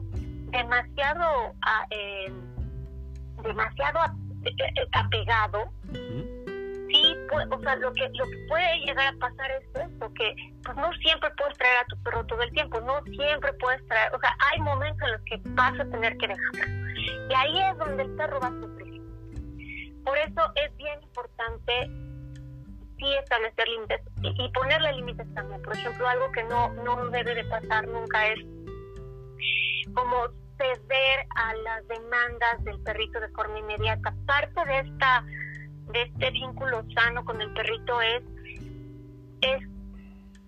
[0.51, 2.31] demasiado, ah, eh,
[3.43, 3.99] demasiado
[4.45, 7.15] eh, apegado, sí,
[7.51, 10.91] o sea, lo que, lo que puede llegar a pasar es esto, que pues no
[10.93, 14.35] siempre puedes traer a tu perro todo el tiempo, no siempre puedes traer, o sea,
[14.51, 16.85] hay momentos en los que vas a tener que dejarlo.
[17.29, 18.84] Y ahí es donde el perro va a sufrir.
[20.05, 21.89] Por eso es bien importante
[22.97, 25.61] sí establecer límites y, ponerle límites también.
[25.61, 28.39] Por ejemplo, algo que no, no debe de pasar nunca es
[29.93, 34.13] como ceder a las demandas del perrito de forma inmediata.
[34.25, 35.25] Parte de esta
[35.91, 38.23] de este vínculo sano con el perrito es
[39.41, 39.74] es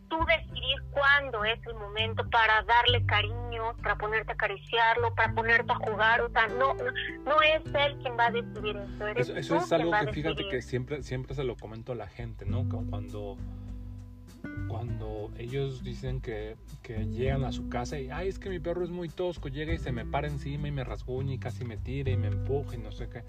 [0.10, 5.72] tú decidir cuándo es el momento para darle cariño, para ponerte a acariciarlo, para ponerte
[5.72, 8.78] a jugar, o sea, no no es él quien va a decidir
[9.16, 12.46] eso, eso, es algo que fíjate que siempre siempre se lo comento a la gente,
[12.46, 12.68] ¿no?
[12.90, 13.38] Cuando
[14.68, 18.84] cuando ellos dicen que, que, llegan a su casa y, ay, es que mi perro
[18.84, 21.78] es muy tosco, llega y se me para encima y me rasguña y casi me
[21.78, 23.24] tira y me empuja y no sé qué.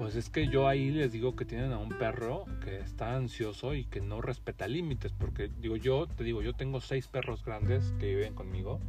[0.00, 3.74] Pues es que yo ahí les digo que tienen a un perro que está ansioso
[3.74, 7.92] y que no respeta límites, porque digo yo, te digo, yo tengo seis perros grandes
[8.00, 8.80] que viven conmigo,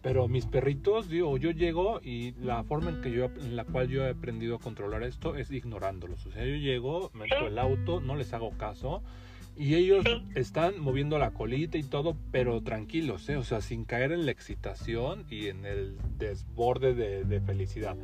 [0.00, 3.88] pero mis perritos, digo, yo llego y la forma en que yo, en la cual
[3.88, 6.24] yo he aprendido a controlar esto es ignorándolos.
[6.24, 9.02] O sea, yo llego, meto el auto, no les hago caso
[9.60, 13.36] y ellos están moviendo la colita y todo, pero tranquilos, ¿eh?
[13.36, 17.94] o sea, sin caer en la excitación y en el desborde de, felicidad.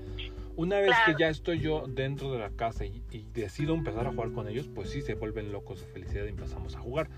[0.56, 3.02] Una vez que ya estoy yo dentro de la casa y,
[3.34, 6.74] decido empezar a jugar con ellos, pues sí se vuelven locos de felicidad y empezamos
[6.76, 7.08] a jugar.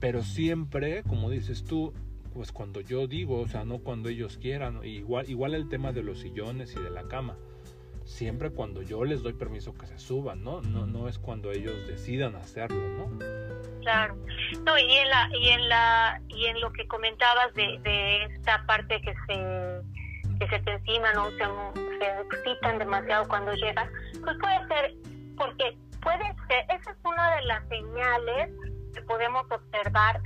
[0.00, 1.94] Pero siempre, como dices tú,
[2.34, 4.84] pues cuando yo digo, o sea, no cuando ellos quieran.
[4.84, 7.36] Igual, igual el tema de los sillones y de la cama
[8.04, 10.60] siempre cuando yo les doy permiso que se suban, ¿no?
[10.60, 13.18] No, no es cuando ellos decidan hacerlo, ¿no?
[13.80, 14.16] Claro.
[14.64, 18.64] No, y en la, y en la, y en lo que comentabas de, de esta
[18.66, 19.93] parte que se
[20.38, 21.30] que se te encima, ¿no?
[21.30, 21.44] Se,
[21.98, 23.88] se excitan demasiado cuando llegan,
[24.22, 24.94] pues puede ser,
[25.36, 28.50] porque puede ser, esa es una de las señales
[28.94, 30.20] que podemos observar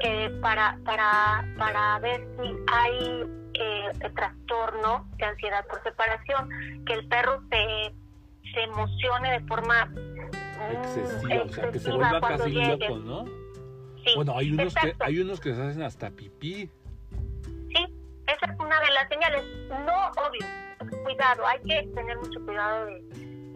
[0.00, 3.24] eh, para, para, para ver si hay
[3.54, 6.48] eh, trastorno de ansiedad por separación,
[6.86, 7.94] que el perro se,
[8.52, 9.88] se emocione de forma
[10.70, 13.24] excesiva, o sea, que se vuelva casi loco, ¿no?
[14.04, 16.70] Sí, bueno, hay unos que hay unos que se hacen hasta pipí.
[18.26, 19.44] Esa es una de las señales.
[19.68, 20.46] No, obvio,
[21.04, 23.02] cuidado, hay que tener mucho cuidado de,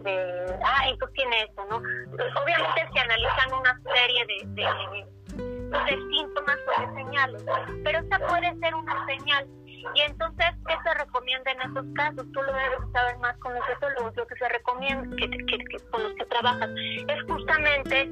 [0.03, 1.77] de ah, esto tiene eso, ¿no?
[1.77, 7.43] Obviamente se analizan una serie de, de, síntomas o de señales,
[7.83, 9.47] pero esta puede ser una señal
[9.95, 12.25] y entonces, ¿qué se recomienda en esos casos?
[12.33, 14.15] Tú lo debes saber más con los etólogos.
[14.15, 18.05] Lo que se recomienda, que, con los que trabajas, es justamente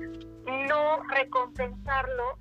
[0.45, 2.37] no recompensarlo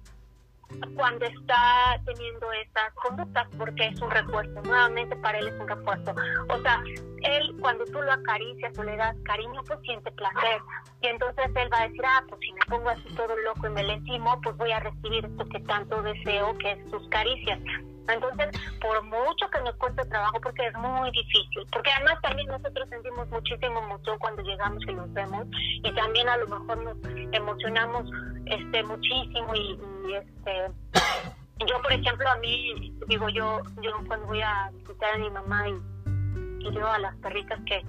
[0.95, 6.15] cuando está teniendo esas conductas, porque es un refuerzo, nuevamente para él es un refuerzo.
[6.49, 6.83] O sea,
[7.23, 10.61] él cuando tú lo acaricias o le das cariño, pues siente placer.
[11.03, 13.71] Y entonces él va a decir, ah, pues si me pongo así todo loco y
[13.71, 17.61] me le encimo, pues voy a recibir esto que tanto deseo, que es sus caricias.
[18.09, 18.49] Entonces,
[18.81, 23.29] por mucho que nos cueste trabajo, porque es muy difícil, porque además también nosotros sentimos
[23.29, 25.47] muchísimo emoción cuando llegamos y nos vemos,
[25.83, 26.97] y también a lo mejor nos
[27.33, 28.09] emocionamos
[28.47, 29.79] este muchísimo y,
[30.15, 30.71] este
[31.67, 35.69] yo por ejemplo a mí digo yo yo cuando voy a visitar a mi mamá
[35.69, 37.83] y, y veo a las perritas que,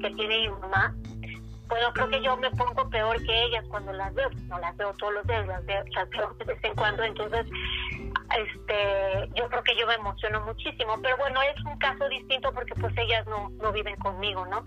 [0.00, 0.94] que tiene mi mamá
[1.66, 4.30] bueno, creo que yo me pongo peor que ellas cuando las veo.
[4.48, 7.02] No las veo todos los días, las veo, las veo de vez en cuando.
[7.02, 7.46] Entonces,
[8.36, 12.74] este, yo creo que yo me emociono muchísimo, pero bueno, es un caso distinto porque
[12.74, 14.64] pues ellas no, no viven conmigo, ¿no?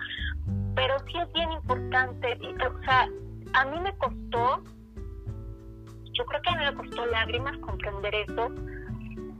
[0.75, 3.07] Pero sí es bien importante, o sea,
[3.53, 4.63] a mí me costó,
[6.13, 8.51] yo creo que a mí me costó lágrimas comprender eso,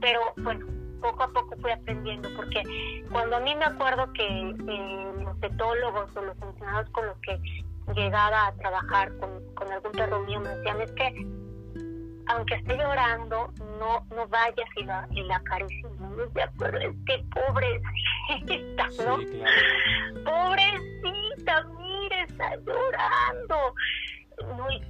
[0.00, 0.66] pero bueno,
[1.00, 2.62] poco a poco fui aprendiendo, porque
[3.10, 7.40] cuando a mí me acuerdo que eh, los etólogos o los funcionarios con los que
[7.94, 11.26] llegaba a trabajar con, algún perro mío me decían, es que
[12.28, 15.86] aunque esté llorando, no, no vayas y la, y la acaricies.
[16.42, 19.16] acuerdo, es que pobrecita, ¿no?
[20.24, 23.74] Pobrecita, mire, está llorando.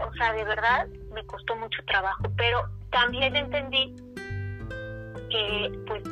[0.01, 3.95] o sea, de verdad me costó mucho trabajo, pero también entendí
[5.31, 6.03] que, pues,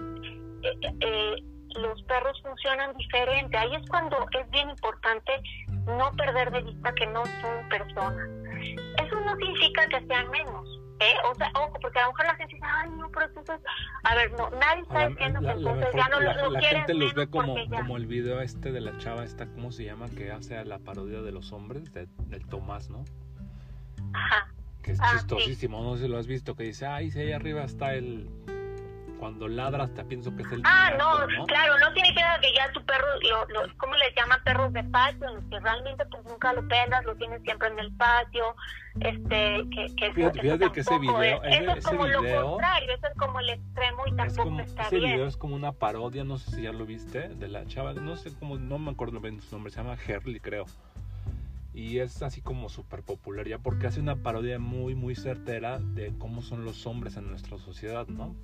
[0.62, 1.36] eh, eh,
[1.76, 3.56] los perros funcionan diferente.
[3.56, 5.32] Ahí es cuando es bien importante
[5.86, 8.28] no perder de vista que no son personas.
[9.04, 11.14] Eso no significa que sean menos ¿Eh?
[11.30, 13.60] O sea, ojo, porque a lo mejor la gente dice, ay, no, pero entonces,
[14.02, 17.28] a ver, no, nadie está diciendo que entonces ya no lo, la gente los ve
[17.28, 20.08] como, como el video este de la chava esta, ¿cómo se llama?
[20.08, 23.04] Que hace la parodia de los hombres, de, del Tomás, ¿no?
[24.14, 24.48] Ajá.
[24.82, 27.32] Que es ah, chistosísimo, no sé si lo has visto, que dice, ay, si ahí
[27.32, 28.30] arriba está el
[29.18, 32.84] cuando ladras te pienso que es el Ah, no, claro, no tiene que ya tu
[32.84, 35.28] perro, lo, lo, ¿cómo les llaman perros de patio?
[35.50, 38.54] que realmente pues nunca lo pelas, lo tienes siempre en el patio,
[39.00, 43.06] este, que, que fíjate, fíjate que ese video, es, eso es como lo contrario, eso
[43.06, 45.12] es como el extremo y tampoco como, está ese bien.
[45.12, 48.16] video es como una parodia, no sé si ya lo viste, de la chava, no
[48.16, 50.66] sé cómo, no me acuerdo bien su nombre, se llama Herley creo
[51.76, 56.14] y es así como súper popular ya porque hace una parodia muy muy certera de
[56.18, 58.34] cómo son los hombres en nuestra sociedad, ¿no?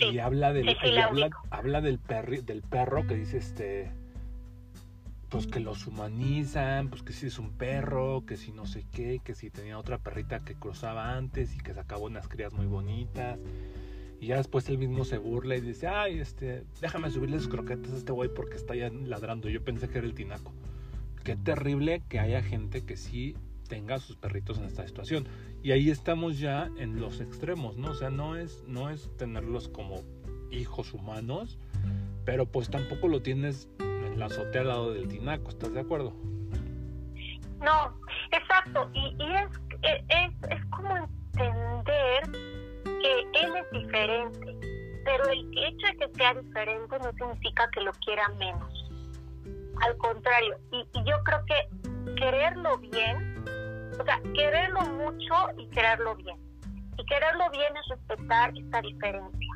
[0.00, 0.68] Y habla del
[1.50, 3.92] habla, del perro del perro que dice este
[5.28, 9.20] pues que los humanizan, pues que si es un perro, que si no sé qué,
[9.24, 13.40] que si tenía otra perrita que cruzaba antes y que sacaba unas crías muy bonitas.
[14.20, 17.92] Y ya después él mismo se burla y dice, ay, este, déjame subirle sus croquetas
[17.92, 19.48] a este güey porque está ya ladrando.
[19.48, 20.52] Yo pensé que era el tinaco.
[21.24, 23.34] Qué terrible que haya gente que sí
[23.68, 25.26] tenga a sus perritos en esta situación.
[25.64, 27.92] Y ahí estamos ya en los extremos, ¿no?
[27.92, 30.02] O sea, no es, no es tenerlos como
[30.50, 31.58] hijos humanos,
[32.26, 36.12] pero pues tampoco lo tienes en la azotea al lado del tinaco, ¿estás de acuerdo?
[37.62, 37.96] No,
[38.30, 38.90] exacto.
[38.92, 39.48] Y, es,
[40.10, 42.30] es, es como entender
[42.84, 44.56] que él es diferente,
[45.02, 48.90] pero el hecho de que sea diferente no significa que lo quiera menos.
[49.80, 53.34] Al contrario, y, y yo creo que quererlo bien
[53.98, 56.36] o sea, quererlo mucho y quererlo bien.
[56.96, 59.48] Y quererlo bien es respetar esta diferencia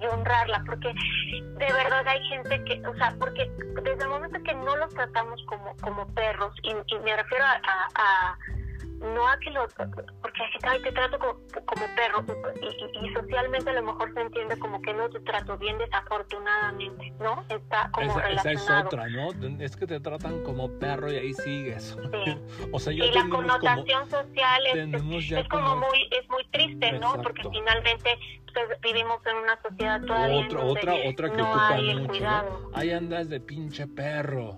[0.00, 3.50] y honrarla, porque de verdad hay gente que, o sea, porque
[3.82, 8.38] desde el momento que no los tratamos como, como perros, y, me refiero a
[9.00, 12.24] no a que lo porque ay, te trato como, perro
[13.02, 17.44] y, socialmente a lo mejor se entiende como que no te trato bien desafortunadamente no
[17.48, 21.16] está como esa, relacionado esa es otra no es que te tratan como perro y
[21.16, 21.96] ahí sigues.
[22.72, 27.14] O sea yo y la connotación social es, es, como, muy es muy triste no
[27.22, 28.18] porque finalmente
[28.52, 32.70] pues, vivimos en una sociedad todavía otra otra otra que no ocupa mucho ¿no?
[32.74, 34.56] ahí andas de pinche perro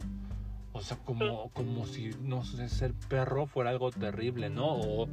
[0.83, 4.67] o sea, como, como si, no sé, ser perro fuera algo terrible, ¿no?
[4.67, 5.09] O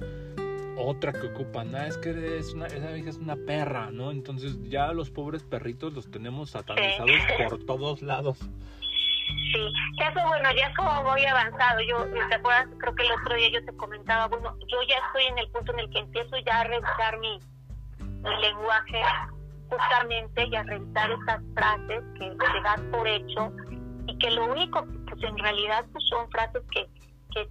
[0.77, 4.09] otra que ocupan, ah, es que es una, esa vieja es una perra, ¿no?
[4.09, 8.39] Entonces ya los pobres perritos los tenemos satanizados por todos lados.
[8.39, 11.81] Sí, eso bueno, ya es como muy avanzado.
[11.81, 12.67] Yo, ¿te acuerdas?
[12.79, 15.71] Creo que el otro día yo te comentaba, bueno, yo ya estoy en el punto
[15.73, 17.39] en el que empiezo ya a revisar mi,
[17.99, 19.03] mi lenguaje
[19.69, 23.53] justamente y a revisar esas frases que se dan por hecho
[24.09, 24.87] y que lo único
[25.27, 26.89] en realidad pues son frases que,
[27.33, 27.49] que,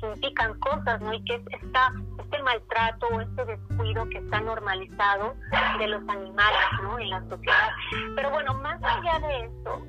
[0.00, 1.12] significan cosas, ¿no?
[1.12, 5.34] Y que esta, este maltrato o este descuido que está normalizado
[5.78, 6.98] de los animales, ¿no?
[6.98, 7.70] En la sociedad.
[8.16, 9.86] Pero bueno, más allá de eso,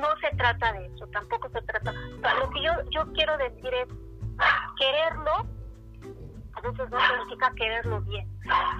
[0.00, 1.92] no se trata de eso, tampoco se trata.
[1.92, 3.88] lo que yo, yo quiero decir es
[4.78, 5.46] quererlo,
[6.54, 8.28] a veces no significa quererlos bien.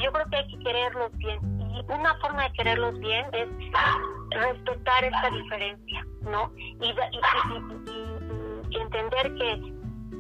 [0.03, 1.62] Yo creo que hay que quererlos bien.
[1.73, 3.49] Y una forma de quererlos bien es
[4.31, 6.53] respetar esta diferencia, ¿no?
[6.57, 6.95] Y,
[8.75, 9.57] entender que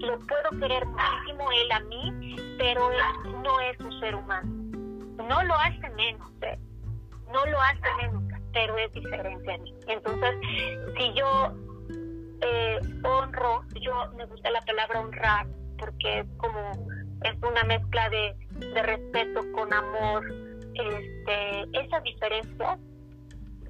[0.06, 2.98] lo puedo querer muchísimo él a mí, pero él
[3.42, 4.50] no es un ser humano.
[5.28, 6.58] No lo hace menos, ¿eh?
[7.32, 8.22] no lo hace menos,
[8.52, 9.74] pero es diferente a mí.
[9.88, 10.36] Entonces,
[10.98, 11.54] si yo
[12.42, 15.46] eh, honro, yo me gusta la palabra honrar,
[15.78, 16.72] porque es como,
[17.24, 18.34] es una mezcla de
[18.82, 20.24] respeto con amor,
[20.74, 22.78] este, esa diferencia,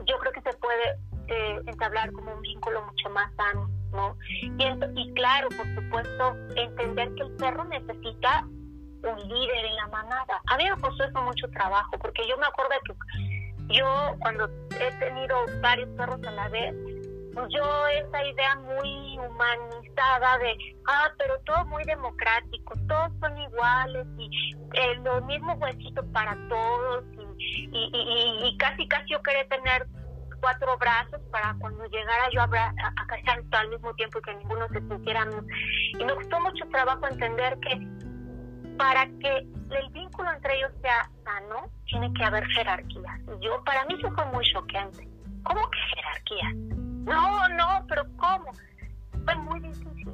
[0.06, 0.96] yo creo que se puede
[1.28, 4.16] eh, entablar como un vínculo mucho más sano, ¿no?
[4.40, 4.50] Y,
[4.96, 10.40] y claro, por supuesto, entender que el perro necesita un líder en la manada.
[10.46, 12.94] A mí me costó eso mucho trabajo, porque yo me acuerdo que
[13.74, 14.48] yo cuando
[14.80, 16.74] he tenido varios perros a la vez,
[17.48, 20.56] yo esa idea muy humanizada de,
[20.86, 27.04] ah, pero todo muy democrático, todos son iguales y eh, lo mismo huesito para todos
[27.12, 29.86] y, y, y, casi casi yo quería tener
[30.40, 34.34] cuatro brazos para cuando llegara yo a, a, casar todo al mismo tiempo y que
[34.34, 35.26] ninguno se sintiera
[35.98, 37.80] y me costó mucho trabajo entender que
[38.76, 43.20] para que el vínculo entre ellos sea sano tiene que haber jerarquía.
[43.40, 45.12] Yo para mí eso fue muy choqueante.
[45.44, 46.91] ¿cómo que jerarquía?
[47.04, 48.52] No, no, pero ¿cómo?
[49.24, 50.08] Fue muy difícil.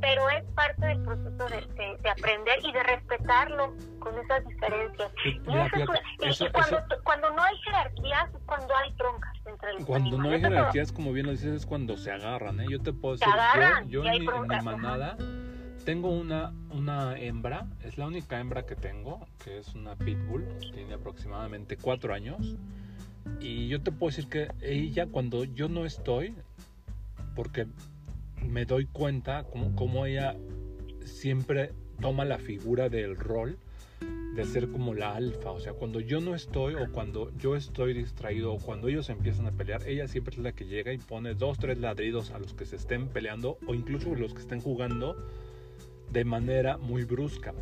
[0.00, 5.10] Pero es parte del proceso de, aprender y de respetarlo con esas diferencias.
[5.24, 5.38] y,
[6.52, 10.92] cuando, cuando, no hay jerarquías es cuando hay troncas entre los Cuando no hay jerarquías,
[10.92, 12.60] como bien lo dices, es cuando se agarran.
[12.60, 12.66] ¿eh?
[12.70, 13.28] Yo te puedo decir,
[13.88, 14.26] yo, en, mi,
[14.62, 15.16] manada
[15.84, 20.94] tengo una, una hembra, es la única hembra que tengo, que es una pitbull, tiene
[20.94, 22.56] aproximadamente cuatro años
[23.40, 26.34] y yo te puedo decir que ella cuando yo no estoy,
[27.34, 27.66] porque
[28.46, 30.36] me doy cuenta como, ella
[31.04, 33.58] siempre toma la figura del rol
[34.34, 37.94] de ser como la alfa, o sea, cuando yo no estoy o cuando yo estoy
[37.94, 41.34] distraído o cuando ellos empiezan a pelear, ella siempre es la que llega y pone
[41.34, 45.16] dos, tres ladridos a los que se estén peleando o incluso los que estén jugando
[46.12, 47.54] de manera muy brusca.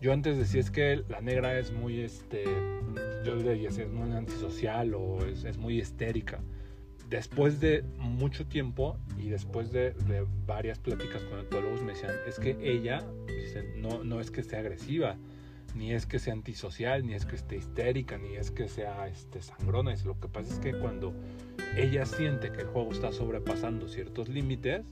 [0.00, 2.44] Yo antes decía es que la negra es muy, este,
[3.24, 6.40] yo le decía es muy antisocial o es, es, muy histérica.
[7.10, 12.38] Después de mucho tiempo y después de, de varias pláticas con etólogos me decían, es
[12.38, 13.04] que ella,
[13.76, 15.16] no, no es que sea agresiva,
[15.74, 19.42] ni es que sea antisocial, ni es que esté histérica, ni es que sea este,
[19.42, 19.94] sangrona.
[20.06, 21.12] lo que pasa es que cuando
[21.76, 24.82] ella siente que el juego está sobrepasando ciertos límites,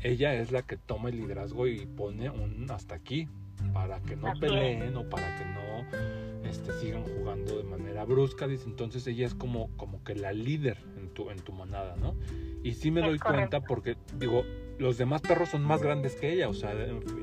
[0.00, 3.26] ella es la que toma el liderazgo y pone un hasta aquí
[3.72, 8.46] para que no peleen o para que no este, sigan jugando de manera brusca.
[8.46, 12.14] Dice, entonces ella es como, como que la líder en tu, en tu manada, ¿no?
[12.62, 14.44] Y sí me doy cuenta porque, digo,
[14.78, 16.74] los demás perros son más grandes que ella, o sea,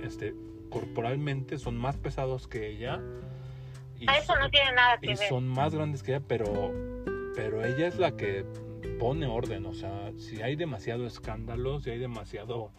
[0.04, 0.34] este,
[0.70, 3.02] corporalmente son más pesados que ella.
[4.00, 6.72] Y eso no tiene nada que y son más grandes que ella, pero,
[7.36, 8.46] pero ella es la que
[9.00, 12.72] pone orden, o sea, si hay demasiado escándalo, si hay demasiado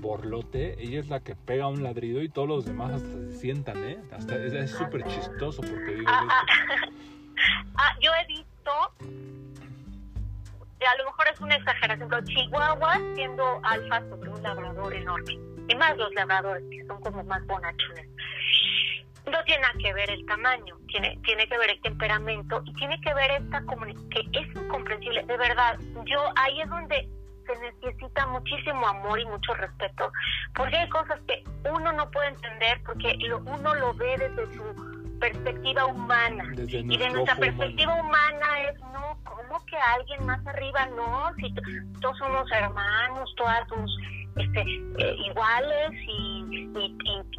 [0.00, 3.84] borlote, ella es la que pega un ladrido y todos los demás hasta se sientan,
[3.84, 3.98] ¿eh?
[4.12, 6.06] Hasta es súper chistoso porque digo...
[6.08, 6.46] Ah, ah,
[7.76, 8.70] ah, yo he visto,
[10.86, 15.38] a lo mejor es una exageración, pero Chihuahua siendo alfa sobre un labrador enorme,
[15.68, 18.15] y más los labradores que son como más bonachones
[19.30, 23.00] no tiene nada que ver el tamaño, tiene, tiene que ver el temperamento y tiene
[23.00, 23.62] que ver esta
[24.10, 25.22] que es incomprensible.
[25.24, 27.08] De verdad, yo ahí es donde
[27.46, 30.12] se necesita muchísimo amor y mucho respeto,
[30.54, 33.16] porque hay cosas que uno no puede entender porque
[33.46, 36.44] uno lo ve desde su perspectiva humana.
[36.56, 41.52] Y de nuestra perspectiva humana es no cómo que alguien más arriba no si
[42.00, 43.90] todos somos hermanos todas somos
[44.36, 44.60] este,
[44.98, 46.70] eh, iguales y,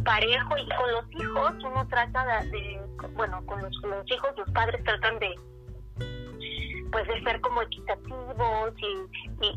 [0.03, 0.57] parejo.
[0.57, 2.81] Y con los hijos uno trata de,
[3.13, 3.73] bueno con los,
[4.11, 5.35] hijos los padres tratan de
[6.91, 9.53] pues de ser como equitativos y,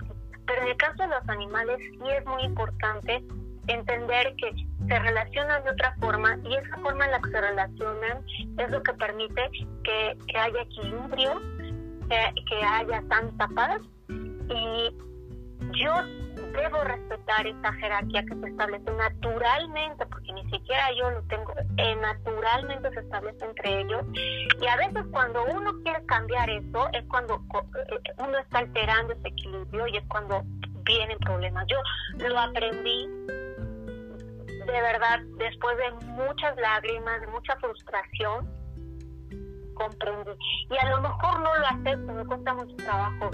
[0.47, 3.23] pero en el caso de los animales sí es muy importante
[3.67, 4.53] entender que
[4.87, 8.25] se relacionan de otra forma y esa forma en la que se relacionan
[8.59, 9.51] es lo que permite
[9.85, 11.41] que, haya equilibrio,
[12.09, 14.95] que, que haya tanta paz y
[15.79, 15.95] yo
[16.53, 21.97] debo respetar esta jerarquía que se establece naturalmente, porque ni siquiera yo lo tengo, eh,
[21.97, 24.03] naturalmente se establece entre ellos.
[24.15, 29.29] Y a veces cuando uno quiere cambiar eso, es cuando eh, uno está alterando ese
[29.29, 30.43] equilibrio y es cuando
[30.85, 31.67] vienen problemas.
[31.69, 31.77] Yo
[32.29, 33.09] lo aprendí
[34.71, 38.49] de verdad después de muchas lágrimas, de mucha frustración,
[39.75, 40.31] comprendí.
[40.71, 43.31] Y a lo mejor no lo acepto, me cuesta mucho trabajo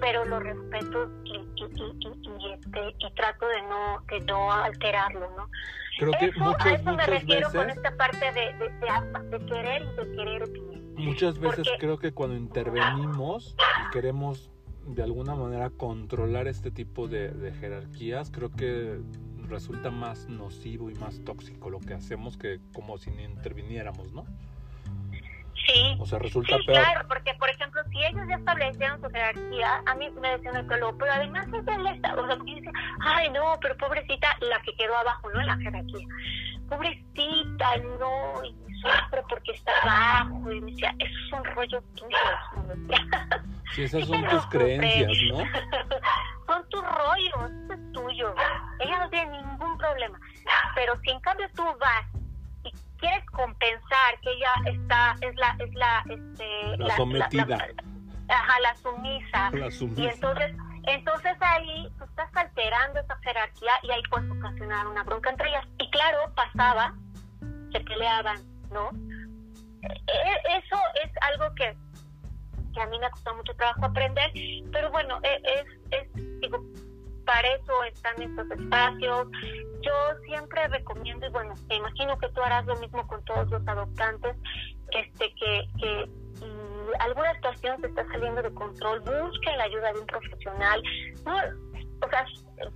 [0.00, 5.30] pero lo respeto y, y, y, y, este, y trato de no, de no alterarlo,
[5.36, 5.48] ¿no?
[5.98, 9.38] creo que eso, muchas, a eso me refiero con veces, esta parte de, de, de,
[9.38, 10.94] de querer y de querer bien.
[10.96, 13.56] muchas veces porque- creo que cuando intervenimos
[13.86, 14.50] y queremos
[14.86, 19.00] de alguna manera controlar este tipo de jerarquías, creo que
[19.48, 24.24] resulta más nocivo y más tóxico lo que hacemos que como si ni interviniéramos, ¿no?
[25.66, 26.82] Sí, O sea, resulta Sí, peor.
[26.82, 30.58] claro, porque por ejemplo, si ellos ya establecieron su jerarquía, a mí me decía un
[30.58, 32.70] ecólogo, pero además ella le está, o sea, porque dice,
[33.00, 35.40] ay no, pero pobrecita, la que quedó abajo, ¿no?
[35.40, 36.06] En la jerarquía.
[36.68, 42.16] Pobrecita, no, y sufre porque está abajo, y me decía, eso es un rollo tuyo.
[43.74, 45.38] Si esas Sí, son tus creencias, ¿no?
[46.46, 48.32] Son tus rollos, eso es tuyo.
[48.78, 50.16] Ella no tiene ningún problema.
[50.76, 52.04] Pero si en cambio tú vas
[52.62, 57.46] y quieres compensar que ella está, es la, es la, este, La sometida.
[57.46, 57.66] la-
[58.36, 59.50] ajá, la sumisa.
[59.54, 60.12] La Y sumisa.
[60.12, 60.54] entonces,
[60.86, 65.66] entonces ahí tú estás alterando esa jerarquía y ahí puedes ocasionar una bronca entre ellas.
[65.78, 66.94] Y claro, pasaba,
[67.72, 68.90] se peleaban, ¿no?
[69.82, 71.76] E- e- Eso es algo que,
[72.72, 74.30] que a mí me costado mucho trabajo aprender,
[74.72, 76.62] pero bueno, e- es, es, digo,
[77.24, 79.28] para eso están estos espacios.
[79.82, 79.92] Yo
[80.26, 84.36] siempre recomiendo, y bueno, imagino que tú harás lo mismo con todos los adoptantes,
[84.92, 86.44] este que, que si
[87.00, 90.82] alguna situación se está saliendo de control, busquen la ayuda de un profesional.
[91.24, 92.26] No, o sea,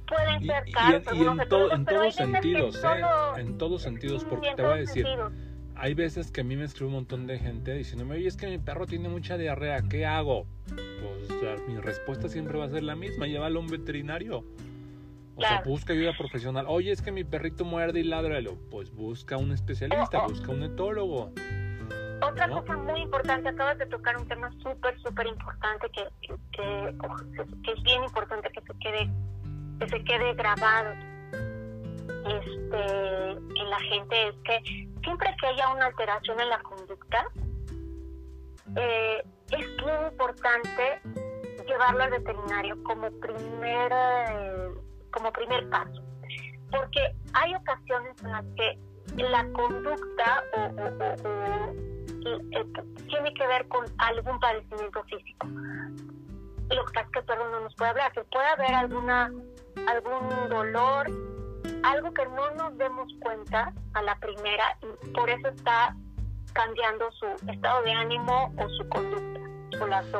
[0.06, 2.80] pueden Y, ser y caros y en algunos to- recursos, en todos sentidos, ¿eh?
[2.80, 5.32] solo- En todos sentidos, porque te voy a decir, sentidos.
[5.76, 8.46] hay veces que a mí me escribe un montón de gente diciéndome, oye, es que
[8.48, 10.46] mi perro tiene mucha diarrea, ¿qué hago?
[10.68, 14.44] Pues mi respuesta siempre va a ser la misma, llévalo a un veterinario.
[15.36, 16.64] O sea, busca ayuda profesional.
[16.68, 18.58] Oye, es que mi perrito muerde y ládralo.
[18.72, 20.28] Pues busca un especialista, Oh, oh.
[20.30, 21.30] busca un etólogo.
[22.22, 26.94] Otra cosa muy importante, acabas de tocar un tema súper, súper importante que, que, que-
[27.62, 29.10] que es bien importante que se quede,
[29.78, 30.90] que se quede grabado
[32.26, 34.62] este, en la gente, es que
[35.02, 37.24] siempre que haya una alteración en la conducta,
[38.76, 41.00] eh, es bien importante
[41.66, 44.68] llevarlo al veterinario como primer, eh,
[45.12, 46.02] como primer paso.
[46.70, 48.78] Porque hay ocasiones en las que
[49.16, 50.66] la conducta o,
[52.52, 52.66] eh,
[53.08, 55.46] tiene que ver con algún padecimiento físico.
[56.70, 59.32] Lo que pasa es que el no nos puede hablar, que puede haber alguna,
[59.86, 61.06] algún dolor,
[61.82, 65.96] algo que no nos demos cuenta a la primera y por eso está
[66.52, 69.37] cambiando su estado de ánimo o su conducta,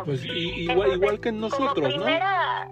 [0.05, 2.05] Pues y- igual, Entonces, igual que nosotros, ¿no?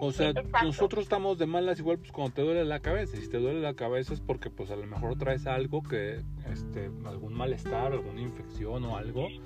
[0.00, 0.58] O sea, exacto.
[0.66, 3.16] nosotros estamos de malas igual pues cuando te duele la cabeza.
[3.16, 6.20] Si te duele la cabeza es porque pues a lo mejor traes algo que,
[6.52, 9.28] este, algún malestar, alguna infección o algo.
[9.28, 9.40] Sí,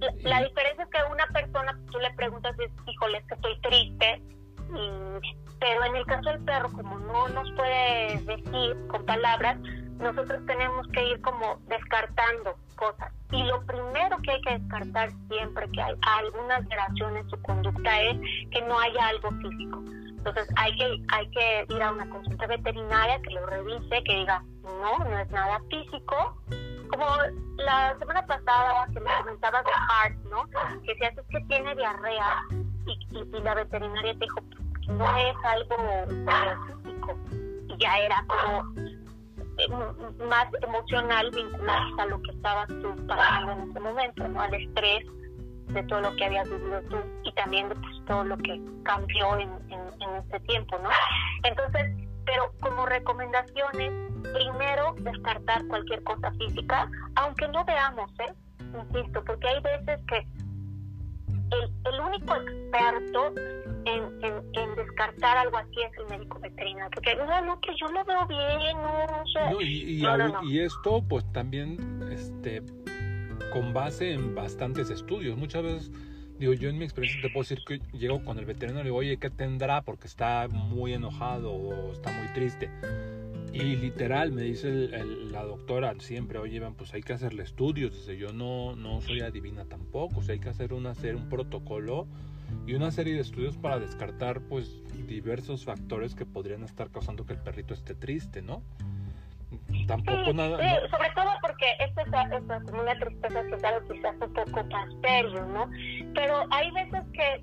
[0.00, 4.22] la, la diferencia es que una persona tú le preguntas, híjole, es que estoy triste,
[4.70, 9.58] y- pero en el caso del perro, como no nos puede decir con palabras,
[9.98, 13.12] nosotros tenemos que ir como descartando cosas.
[13.30, 18.00] Y lo primero que hay que descartar siempre que hay alguna alteración en su conducta
[18.02, 18.18] es
[18.50, 19.82] que no haya algo físico.
[20.18, 24.42] Entonces hay que, hay que ir a una consulta veterinaria que lo revise, que diga,
[24.62, 26.40] no, no es nada físico,
[26.90, 27.06] como
[27.56, 30.48] la semana pasada que me comentabas de Hart, ¿no?
[30.82, 32.42] Que si haces que tiene diarrea
[32.86, 34.40] y, y, y la veterinaria te dijo
[34.88, 35.76] no es algo
[36.72, 37.18] físico
[37.68, 38.72] y ya era como
[40.28, 44.40] más emocional vinculado a lo que estabas tú pasando en ese momento, ¿no?
[44.40, 45.04] Al estrés
[45.68, 49.36] de todo lo que habías vivido tú y también de pues, todo lo que cambió
[49.36, 50.90] en, en, en este tiempo, ¿no?
[51.44, 51.94] Entonces,
[52.24, 53.92] pero como recomendaciones,
[54.32, 58.32] primero descartar cualquier cosa física, aunque no veamos, ¿eh?
[58.60, 60.26] Insisto, porque hay veces que
[61.50, 63.34] el, el único experto
[63.84, 67.88] en, en, en descartar algo así es el médico veterinario, porque no, no, que yo
[67.88, 69.50] lo veo bien, no, no sé.
[69.50, 72.62] No, y, y, No, no, y esto pues también este,
[73.52, 75.36] con base en bastantes estudios.
[75.36, 75.90] Muchas veces,
[76.38, 78.96] digo, yo en mi experiencia te puedo decir que llego con el veterinario y digo,
[78.96, 79.82] oye, ¿qué tendrá?
[79.82, 82.70] Porque está muy enojado o está muy triste.
[83.52, 87.42] Y literal, me dice el- el- la doctora siempre, oye, Iván, pues hay que hacerle
[87.42, 87.92] estudios.
[87.94, 90.20] Dice, yo no, no soy adivina tampoco.
[90.20, 92.06] O sea, hay que hacer una, hacer un protocolo
[92.66, 97.32] y una serie de estudios para descartar, pues, diversos factores que podrían estar causando que
[97.32, 98.62] el perrito esté triste, ¿no?
[99.86, 100.58] Tampoco Sí, nada...
[100.58, 103.88] sí, no- sobre todo porque esto es, esto es como una tristeza que es algo
[103.88, 105.70] quizás un poco más serio, ¿no?
[106.14, 107.42] Pero hay veces que,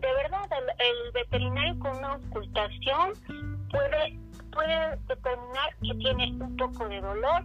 [0.00, 3.12] de verdad, el, el veterinario con una auscultación
[3.70, 4.18] puede,
[4.52, 7.44] puede determinar que tiene un poco de dolor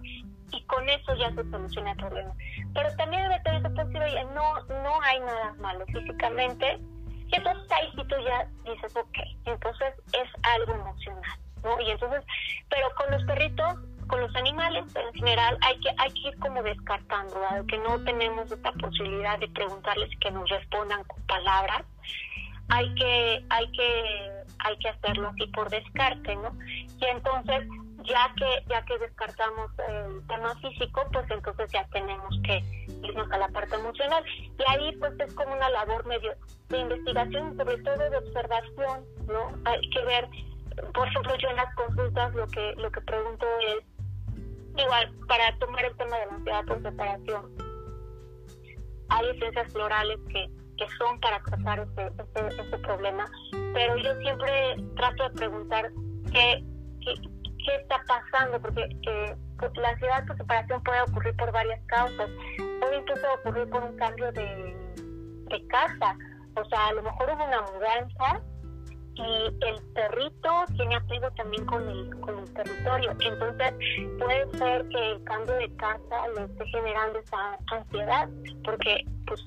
[0.52, 2.34] y con eso ya se soluciona el problema.
[2.74, 6.80] Pero también el veterinario decir, oye, no, no hay nada malo físicamente,
[7.30, 11.82] y entonces ahí sí tú ya dices, ok, entonces es algo emocional, ¿no?
[11.82, 12.24] Y entonces,
[12.70, 13.76] pero con los perritos,
[14.08, 17.78] con los los animales en general hay que hay que ir como descartando, dado que
[17.78, 21.84] no tenemos esta posibilidad de preguntarles que nos respondan con palabras,
[22.70, 24.32] hay que hay que
[24.68, 26.58] hay que hacerlo así por descarte, ¿no?
[27.00, 27.68] Y entonces
[28.04, 32.64] ya que ya que descartamos el tema físico, pues entonces ya tenemos que
[33.04, 34.24] irnos a la parte emocional
[34.58, 36.34] y ahí pues es como una labor medio
[36.70, 39.52] de investigación y sobre todo de observación, ¿no?
[39.66, 40.28] Hay que ver,
[40.94, 43.84] por ejemplo, yo en las consultas lo que lo que pregunto es
[44.84, 47.52] igual para tomar el tema de la ansiedad por separación.
[49.10, 53.26] Hay esencias florales que que son para tratar ese, ese, ese problema,
[53.74, 55.92] pero yo siempre trato de preguntar
[56.32, 56.64] qué,
[57.02, 57.14] qué,
[57.66, 59.36] qué está pasando, porque eh,
[59.76, 62.30] la ansiedad por separación puede ocurrir por varias causas,
[62.80, 64.76] puede incluso ocurrir por un cambio de,
[65.50, 66.16] de casa,
[66.56, 68.42] o sea, a lo mejor hubo una mudanza
[69.18, 73.12] y el perrito tiene apego también con el, con el territorio.
[73.20, 73.74] Entonces
[74.20, 78.30] puede ser que el cambio de casa le esté generando esa ansiedad,
[78.64, 79.44] porque pues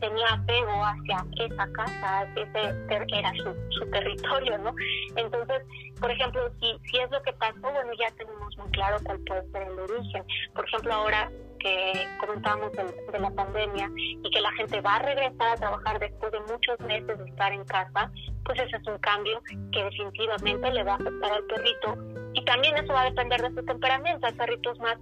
[0.00, 4.74] tenía apego hacia esa casa, ese era su, territorio, ¿no?
[5.16, 5.62] Entonces,
[6.00, 9.50] por ejemplo, si, si es lo que pasó, bueno, ya tenemos muy claro cuál puede
[9.50, 10.24] ser el origen.
[10.54, 14.98] Por ejemplo, ahora que comentamos de, de, la pandemia y que la gente va a
[15.00, 18.12] regresar a trabajar después de muchos meses de estar en casa,
[18.44, 19.42] pues ese es un cambio
[19.72, 21.96] que definitivamente le va a afectar al perrito
[22.34, 24.26] y también eso va a depender de su temperamento.
[24.26, 24.98] Hay perritos más,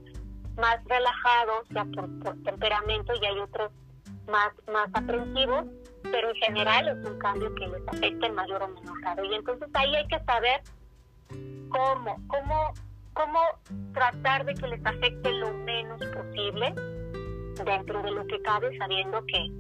[0.57, 3.71] más relajados ya por, por temperamento y hay otros
[4.29, 5.65] más, más aprensivos,
[6.03, 9.25] pero en general es un cambio que les afecta en mayor o menor grado.
[9.25, 10.63] Y entonces ahí hay que saber
[11.69, 12.75] cómo, cómo,
[13.13, 13.41] cómo
[13.93, 16.75] tratar de que les afecte lo menos posible
[17.65, 19.51] dentro de lo que cabe, sabiendo que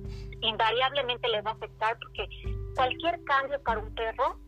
[0.42, 2.28] invariablemente les va a afectar porque
[2.74, 4.38] cualquier cambio para un perro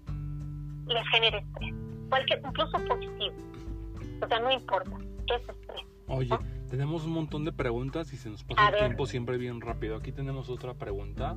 [0.86, 1.74] les genera estrés,
[2.08, 3.34] cualquier, incluso positivo.
[4.22, 4.90] O sea, no importa,
[5.26, 5.82] es estrés.
[6.08, 6.38] Oye,
[6.68, 9.96] tenemos un montón de preguntas y se nos pasa el tiempo siempre bien rápido.
[9.96, 11.34] Aquí tenemos otra pregunta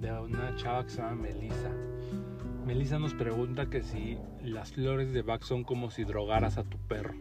[0.00, 1.70] de una chava que se llama Melissa.
[2.64, 6.78] Melissa nos pregunta que si las flores de Bach son como si drogaras a tu
[6.78, 7.14] perro.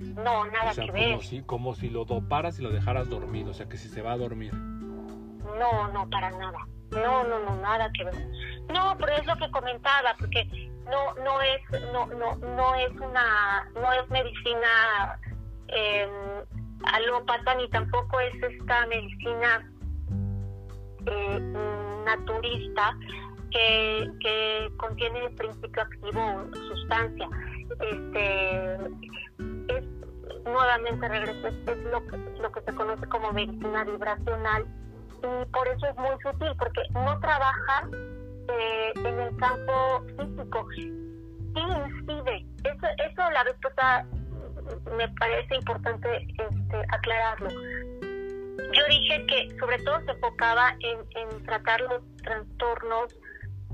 [0.00, 1.20] No, nada o sea, que como ver.
[1.22, 4.12] si, como si lo doparas y lo dejaras dormido, o sea, que si se va
[4.12, 4.54] a dormir.
[4.54, 6.58] No, no, para nada.
[6.90, 8.28] No, no, no, nada que ver.
[8.72, 10.44] No, pero es lo que comentaba, porque
[10.86, 15.20] no, no es, no, no, no es una, no es medicina
[15.68, 16.08] eh,
[16.84, 19.70] alópata ni tampoco es esta medicina
[21.06, 21.40] eh,
[22.04, 22.96] naturista
[23.50, 27.28] que, contiene el principio activo sustancia.
[27.80, 28.74] Este
[29.68, 29.84] es
[30.44, 34.64] nuevamente regreso, es, lo que lo que se conoce como medicina vibracional
[35.18, 37.88] y por eso es muy sutil porque no trabaja
[38.48, 40.92] eh, en el campo físico sí
[41.54, 43.54] incide eso eso la vez
[44.96, 47.50] me parece importante este, aclararlo.
[48.72, 53.16] Yo dije que sobre todo se enfocaba en, tratar los trastornos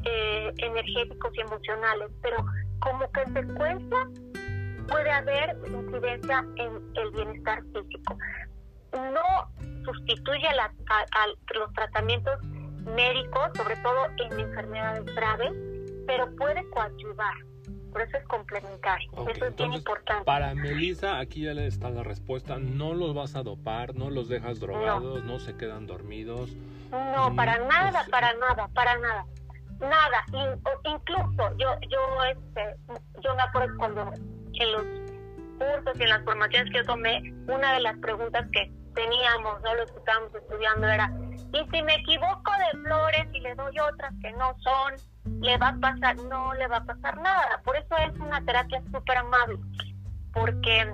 [0.05, 2.37] eh, energéticos y emocionales, pero
[2.81, 4.09] como consecuencia
[4.89, 8.17] puede haber incidencia en el bienestar físico.
[8.93, 9.51] No
[9.85, 12.43] sustituye la, a, a los tratamientos
[12.95, 15.53] médicos, sobre todo en enfermedades graves,
[16.07, 17.35] pero puede coadyuvar
[17.97, 19.11] por eso es complementario.
[19.13, 20.25] Okay, eso es entonces, bien importante.
[20.27, 22.59] Para Melissa, aquí ya le está la respuesta.
[22.59, 26.55] No los vas a dopar, no los dejas drogados, no, no se quedan dormidos.
[26.91, 29.25] No, para Mm, nada, pues, para nada, para nada.
[29.81, 30.25] Nada.
[30.35, 32.77] In, incluso yo, yo, este,
[33.23, 34.85] yo me acuerdo cuando en los
[35.59, 39.71] cursos y en las formaciones que yo tomé, una de las preguntas que teníamos, ¿no?
[39.75, 41.11] Que estábamos estudiando era,
[41.51, 45.16] ¿y si me equivoco de flores y le doy otras que no son?
[45.41, 47.61] Le va a pasar, no le va a pasar nada.
[47.65, 49.59] Por eso es una terapia súper amable,
[50.33, 50.85] porque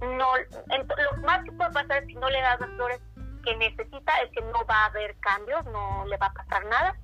[0.00, 3.00] no, lo más que puede pasar si no le das las flores
[3.44, 6.96] que necesita es que no va a haber cambios, no le va a pasar nada,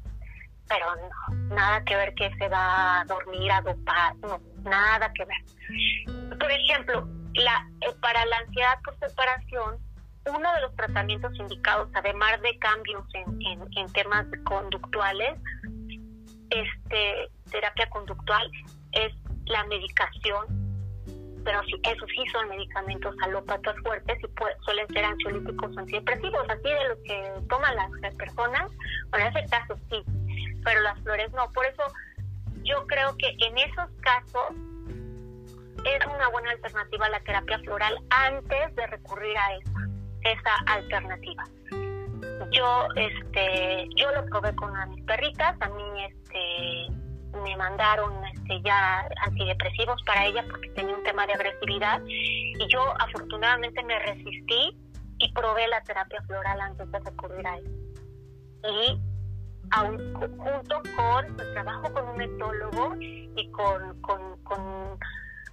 [0.68, 5.24] pero no, nada que ver que se va a dormir, a dopar, no, nada que
[5.24, 6.38] ver.
[6.38, 9.78] Por ejemplo, la, eh, para la ansiedad por separación,
[10.26, 15.38] uno de los tratamientos indicados, además de cambios en temas conductuales,
[16.61, 18.50] este, terapia conductual
[18.92, 19.12] es
[19.46, 20.44] la medicación,
[21.44, 26.68] pero sí, eso sí son medicamentos alópatas fuertes y suelen ser ansiolíticos o antidepresivos, así
[26.68, 28.70] de los que toman las, personas,
[29.11, 30.02] bueno, en ese caso sí,
[30.64, 31.50] pero las flores no.
[31.52, 31.82] Por eso
[32.64, 34.50] yo creo que en esos casos
[35.84, 39.88] es una buena alternativa la terapia floral antes de recurrir a esa,
[40.22, 41.44] esa alternativa
[42.51, 47.07] yo este yo lo probé con mis perritas a mí este
[47.42, 52.80] me mandaron este, ya antidepresivos para ella porque tenía un tema de agresividad y yo
[53.01, 54.76] afortunadamente me resistí
[55.18, 57.64] y probé la terapia floral antes de recurrir a él.
[58.64, 59.01] Y
[59.72, 64.99] junto con el trabajo con un etólogo y con, con,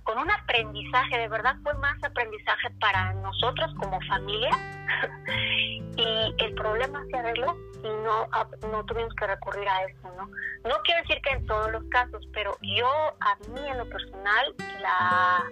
[0.03, 4.51] con, un aprendizaje, de verdad fue más aprendizaje para nosotros como familia
[5.97, 8.27] y el problema se arregló y no,
[8.71, 10.27] no tuvimos que recurrir a eso, ¿no?
[10.69, 12.87] No quiero decir que en todos los casos, pero yo
[13.19, 15.43] a mí en lo personal la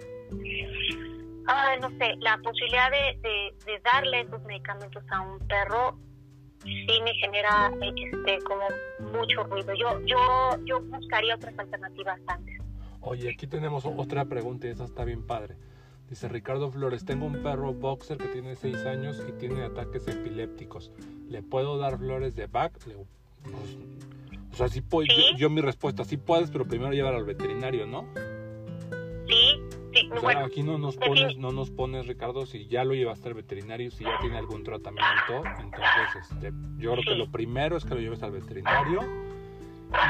[1.79, 5.97] no sé, la posibilidad de, de, darle esos medicamentos a un perro
[6.63, 8.67] sí me genera este como
[9.11, 9.73] mucho ruido.
[9.73, 12.60] Yo yo yo buscaría otras alternativas antes.
[13.01, 15.55] Oye, aquí tenemos otra pregunta y esa está bien padre.
[16.09, 20.91] Dice Ricardo Flores, tengo un perro boxer que tiene 6 años y tiene ataques epilépticos.
[21.29, 22.73] ¿Le puedo dar flores de back?
[22.83, 22.97] Pues,
[24.51, 28.05] o sea, sí puedo, yo, mi respuesta, sí puedes, pero primero llevar al veterinario, ¿no?
[29.25, 29.61] Sí,
[29.93, 30.09] sí.
[30.11, 33.33] O sea, aquí no nos pones, no nos pones, Ricardo, si ya lo llevaste al
[33.33, 35.43] veterinario, si ya tiene algún tratamiento.
[35.59, 38.99] Entonces, este, yo creo que lo primero es que lo lleves al veterinario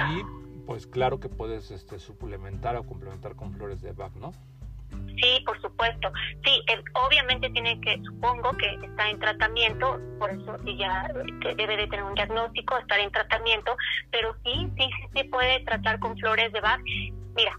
[0.09, 4.34] y pues claro que puedes este, suplementar o complementar con flores de back, ¿no?
[5.22, 6.12] Sí, por supuesto.
[6.43, 6.62] Sí,
[6.93, 11.07] obviamente tiene que, supongo que está en tratamiento, por eso ya
[11.55, 13.76] debe de tener un diagnóstico, estar en tratamiento,
[14.12, 16.82] pero sí, sí, sí, sí puede tratar con flores de Bach.
[17.36, 17.57] Mira,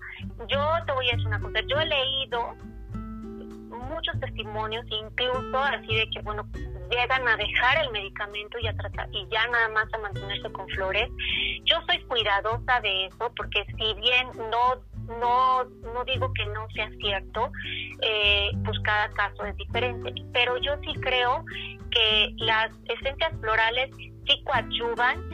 [0.48, 2.54] yo te voy a decir una cosa, yo he leído
[3.92, 6.46] muchos testimonios, incluso así de que, bueno,
[6.92, 10.68] llegan a dejar el medicamento y a tratar y ya nada más a mantenerse con
[10.68, 11.08] flores.
[11.64, 14.82] Yo soy cuidadosa de eso porque si bien no
[15.20, 17.50] no, no digo que no sea cierto,
[18.02, 21.44] eh, pues cada caso es diferente, pero yo sí creo
[21.90, 25.28] que las esencias florales sí coadyuvan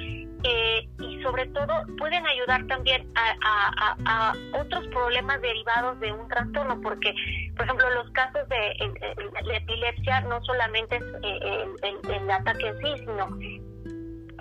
[0.44, 7.14] eh, y sobre todo pueden ayudar también a, otros problemas derivados de un trastorno, porque,
[7.56, 8.74] por ejemplo, los casos de
[9.44, 13.28] la epilepsia no solamente es eh, el, el, ataque en sí, sino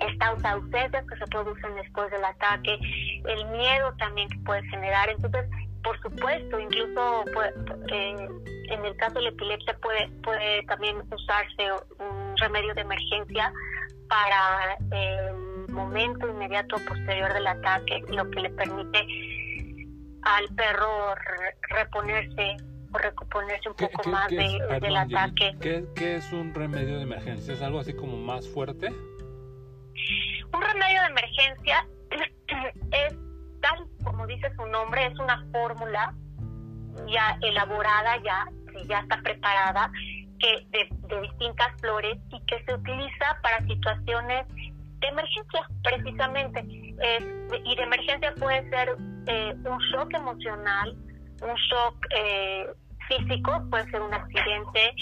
[0.06, 2.78] estas ausencias que se producen después del ataque,
[3.24, 5.08] el miedo también que puede generar.
[5.08, 5.46] Entonces,
[5.82, 7.24] por supuesto, incluso
[7.90, 8.28] eh,
[8.70, 13.52] en el caso de la epilepsia puede, puede también usarse un remedio de emergencia
[14.08, 15.47] para el
[15.78, 19.06] momento inmediato posterior del ataque, lo que le permite
[20.22, 21.14] al perro
[21.70, 22.56] reponerse
[22.92, 25.56] o recomponerse un poco más del ataque.
[25.60, 27.54] ¿qué, ¿Qué es un remedio de emergencia?
[27.54, 28.88] ¿Es algo así como más fuerte?
[28.88, 31.86] Un remedio de emergencia
[32.92, 33.14] es
[33.60, 36.14] tal como dice su nombre, es una fórmula
[37.06, 38.46] ya elaborada, ya,
[38.86, 39.90] ya está preparada,
[40.38, 44.46] que de, distintas flores y que se utiliza para situaciones
[45.00, 46.64] de emergencia, precisamente.
[46.64, 48.96] y de emergencia puede ser
[49.26, 50.96] eh, un shock emocional,
[51.42, 52.66] un shock eh,
[53.08, 54.94] físico, puede ser un accidente,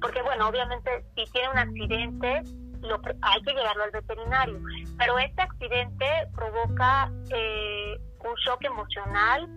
[0.00, 2.42] porque bueno, obviamente si tiene un accidente,
[2.82, 4.60] lo, hay que llevarlo al veterinario.
[4.98, 9.48] Pero este accidente provoca eh, un shock emocional,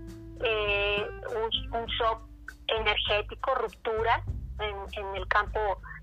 [0.44, 1.08] eh,
[1.74, 2.22] un, shock
[2.68, 4.24] energético, ruptura
[4.60, 5.60] en, en el campo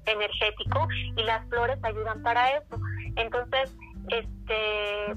[0.07, 2.79] energético y las flores ayudan para eso.
[3.17, 3.77] Entonces,
[4.09, 5.15] este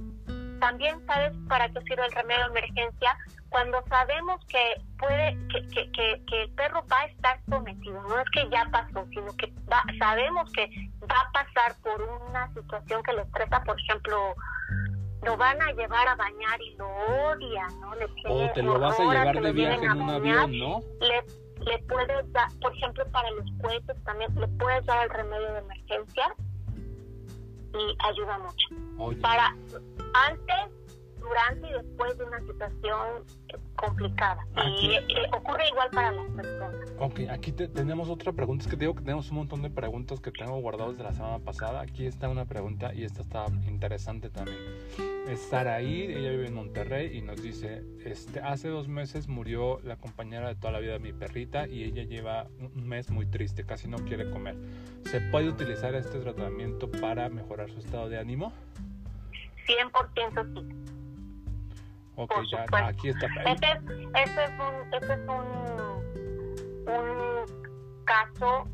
[0.60, 3.18] también sabes para qué sirve el remedio de emergencia
[3.50, 8.30] cuando sabemos que puede que, que, que, el perro va a estar sometido no es
[8.32, 10.70] que ya pasó sino que va, sabemos que
[11.02, 14.18] va a pasar por una situación que le estresa por ejemplo
[15.24, 19.00] lo van a llevar a bañar y lo odian no le o te lo vas
[19.00, 21.24] a llevar de viaje en un avión no le,
[21.64, 25.60] le puedes dar por ejemplo para los cohetes también le puedes dar el remedio de
[25.60, 26.36] emergencia
[28.00, 29.22] ayuda mucho.
[29.22, 29.56] Para
[30.30, 30.87] antes
[31.28, 33.24] durante y después de una situación
[33.76, 34.46] complicada.
[34.80, 36.94] y eh, ocurre igual para las personas.
[37.00, 38.64] Ok, aquí tenemos otra pregunta.
[38.64, 41.14] Es que te digo que tenemos un montón de preguntas que tengo guardadas de la
[41.14, 41.82] semana pasada.
[41.82, 44.58] Aquí está una pregunta y esta está interesante también.
[45.28, 49.98] Es Saraí, ella vive en Monterrey y nos dice, este, hace dos meses murió la
[49.98, 53.66] compañera de toda la vida de mi perrita y ella lleva un mes muy triste,
[53.66, 54.56] casi no quiere comer.
[55.04, 58.54] ¿Se puede utilizar este tratamiento para mejorar su estado de ánimo?
[59.68, 60.97] 100% sí.
[62.18, 63.28] Ok, ya, aquí está.
[63.46, 63.68] Este,
[64.16, 65.46] este, es un, este es un,
[66.92, 68.68] un caso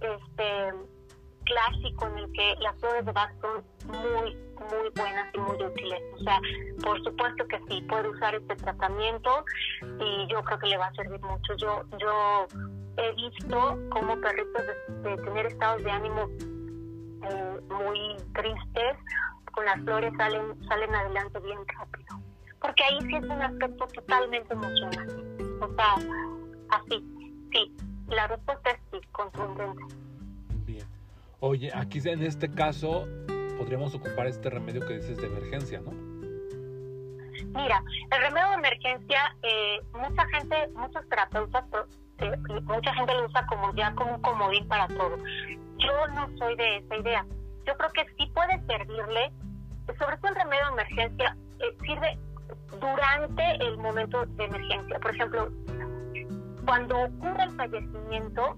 [0.00, 0.72] este,
[1.44, 4.34] clásico en el que las flores de Bach son muy,
[4.70, 6.00] muy buenas y muy útiles.
[6.14, 6.40] O sea,
[6.82, 9.44] por supuesto que sí, puede usar este tratamiento
[9.98, 11.54] y yo creo que le va a servir mucho.
[11.56, 12.46] Yo, yo
[12.96, 14.62] he visto como perritos
[15.02, 16.28] de, tener estados de ánimo
[17.28, 18.96] eh, muy tristes,
[19.52, 22.29] con las flores salen, salen adelante bien rápido.
[22.60, 25.08] Porque ahí sí es un aspecto totalmente emocional.
[25.60, 25.94] O sea,
[26.70, 27.04] así,
[27.52, 27.74] sí,
[28.08, 29.82] la respuesta es sí, contundente.
[30.64, 30.86] Bien.
[31.40, 33.06] Oye, aquí en este caso
[33.58, 35.92] podríamos ocupar este remedio que dices de emergencia, ¿no?
[37.54, 41.64] Mira, el remedio de emergencia, eh, mucha gente, muchos terapeutas,
[42.18, 45.16] eh, mucha gente lo usa como ya como un comodín para todo.
[45.78, 47.26] Yo no soy de esa idea.
[47.66, 49.32] Yo creo que sí puede servirle,
[49.98, 52.18] sobre todo el remedio de emergencia, eh, sirve
[52.78, 54.98] durante el momento de emergencia.
[55.00, 55.50] Por ejemplo,
[56.64, 58.56] cuando ocurre el fallecimiento,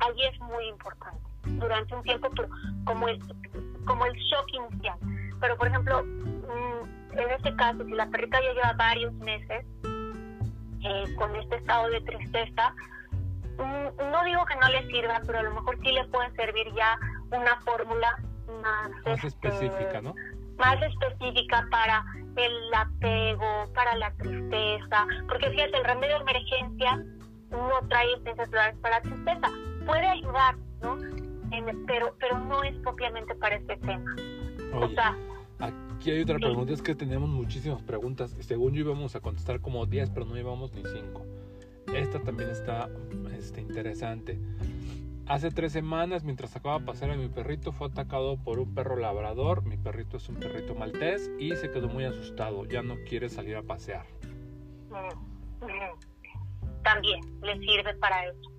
[0.00, 1.20] ahí es muy importante.
[1.44, 2.28] Durante un tiempo,
[2.84, 3.18] como el,
[3.84, 4.98] como el shock inicial.
[5.40, 11.14] Pero, por ejemplo, mm, en este caso, si la perrita ya lleva varios meses eh,
[11.16, 12.74] con este estado de tristeza,
[13.58, 16.66] mm, no digo que no le sirva, pero a lo mejor sí le puede servir
[16.74, 16.98] ya
[17.30, 18.08] una fórmula
[18.62, 20.14] más, más este, específica, ¿no?
[20.58, 22.04] Más específica para
[22.36, 27.04] el apego, para la tristeza, porque fíjate, el remedio de emergencia
[27.50, 29.48] no trae esencias florales para la tristeza,
[29.86, 30.96] puede ayudar, ¿no?
[31.86, 34.16] pero, pero no es propiamente para este tema.
[34.74, 35.16] o sea,
[35.58, 39.86] aquí hay otra pregunta, es que tenemos muchísimas preguntas, según yo íbamos a contestar como
[39.86, 41.24] 10, pero no llevamos ni 5.
[41.94, 42.88] Esta también está
[43.36, 44.38] este, interesante.
[45.28, 48.96] Hace tres semanas, mientras acaba de pasar a mi perrito, fue atacado por un perro
[48.96, 49.64] labrador.
[49.64, 52.66] Mi perrito es un perrito maltés y se quedó muy asustado.
[52.66, 54.04] Ya no quiere salir a pasear.
[54.90, 56.82] Mm.
[56.82, 58.50] También le sirve para eso.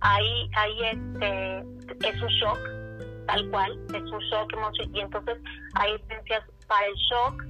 [0.00, 1.58] Ahí, ahí este,
[2.08, 2.58] es un shock,
[3.26, 4.52] tal cual, es un shock
[4.92, 5.38] y entonces
[5.74, 7.44] hay esencias para el shock,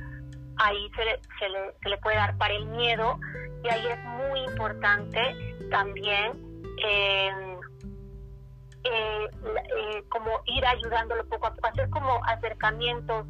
[0.57, 3.19] ahí se le, se le, se le puede dar para el miedo
[3.65, 5.21] y ahí es muy importante
[5.71, 6.53] también.
[6.85, 7.52] Eh,
[8.85, 13.27] eh, eh, como ir ayudándolo poco a poco, hacer como acercamientos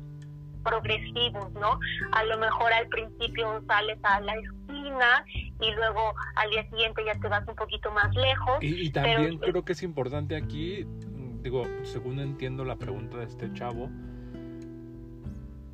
[0.62, 1.78] progresivos, ¿no?
[2.12, 5.24] A lo mejor al principio sales a la esquina
[5.60, 8.58] y luego al día siguiente ya te vas un poquito más lejos.
[8.60, 10.86] Y, también creo que es importante aquí,
[11.42, 13.90] digo, según entiendo la pregunta de este chavo,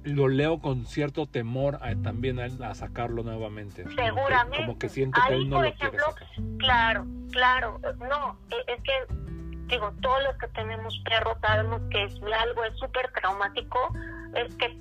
[0.05, 3.85] lo leo con cierto temor también a, sacarlo nuevamente.
[3.95, 4.59] Seguramente.
[4.59, 6.29] Como que, siento que él no lo quiere sacar.
[6.59, 7.81] Claro, claro.
[7.99, 9.28] No, e, es que
[9.69, 13.95] digo, todos los que tenemos perros sabemos que si algo es súper traumático,
[14.35, 14.77] es que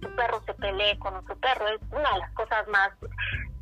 [0.00, 1.68] tu perro se pelee con otro perro.
[1.68, 2.90] Es una de las cosas más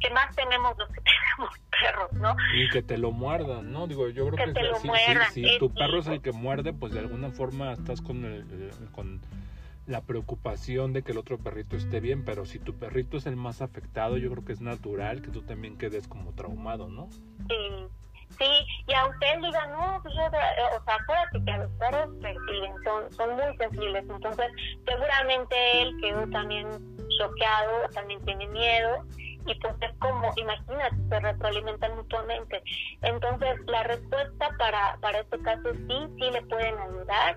[0.01, 1.01] que más tenemos los que
[1.37, 2.37] tenemos perros, ¿no?
[2.55, 3.87] Y que te lo muerdan, ¿no?
[3.87, 4.61] Digo, yo creo que,
[5.33, 8.73] si, si, tu perro es el que muerde, pues de alguna forma estás con, el,
[8.93, 9.21] con
[9.87, 13.37] la preocupación de que el otro perrito esté bien, pero si tu perrito es el
[13.37, 17.09] más afectado, yo creo que es natural que tú también quedes como traumado, ¿no?
[17.11, 17.89] Sí,
[18.41, 20.31] Sí, y a usted diga, no, pues eh,
[20.75, 24.47] o sea, acuérdate que los perros perciben, son, son muy sensibles, entonces
[24.87, 26.67] seguramente él quedó también
[27.19, 29.05] choqueado, también tiene miedo,
[29.45, 32.63] y pues es como, imagínate, se retroalimentan mutuamente.
[33.03, 37.37] Entonces, la respuesta para, para este caso sí, sí le pueden ayudar.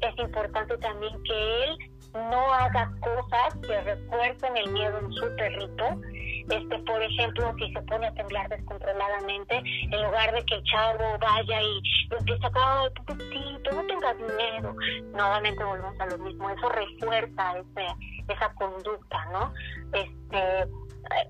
[0.00, 1.78] Es importante también que él
[2.14, 6.00] no haga cosas que refuercen el miedo en su perrito
[6.48, 11.18] este, por ejemplo, si se pone a temblar descontroladamente, en lugar de que el chavo
[11.18, 11.82] vaya y
[12.18, 14.74] empiece a, ay, pobrecito, no tengas miedo,
[15.12, 17.86] nuevamente volvemos a lo mismo, eso refuerza ese,
[18.30, 19.52] esa conducta, ¿no?
[19.92, 20.68] Este,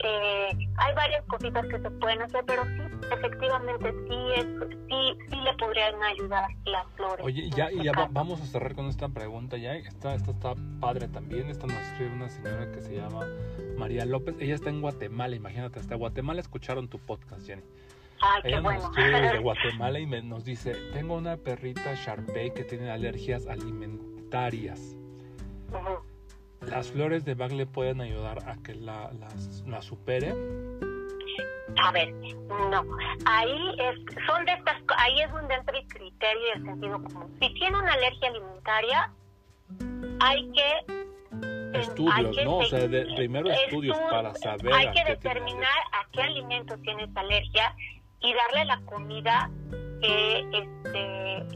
[0.05, 2.82] eh, hay varias cositas que se pueden hacer, pero sí,
[3.12, 4.46] efectivamente, sí, es,
[4.88, 7.24] sí, sí le podrían ayudar las flores.
[7.24, 11.09] Oye, ya, y ya vamos a cerrar con esta pregunta, ya, esta, esta está padre
[11.09, 13.26] también, esta nos escribe una señora que se llama
[13.76, 17.62] María López, ella está en Guatemala, imagínate, hasta Guatemala escucharon tu podcast, Jenny.
[18.20, 22.64] Ay, ella nos escribe desde Guatemala y me, nos dice, tengo una perrita Sharpei que
[22.64, 24.96] tiene alergias alimentarias.
[26.67, 29.11] ¿Las flores de Bach le pueden ayudar a que la,
[29.67, 30.35] la supere?
[31.83, 32.85] A ver, no.
[33.27, 33.97] Ahí es,
[34.27, 37.37] son de estas, ahí es donde entra el criterio y el sentido común.
[37.41, 39.13] Si tiene una alergia alimentaria,
[40.21, 42.59] hay que estudios, ¿no?
[42.59, 44.73] O sea, de, primero estudios para saber.
[44.73, 47.75] Hay que determinar a qué alimento tiene esa alergia
[48.21, 49.51] y darle la comida
[50.03, 51.47] este,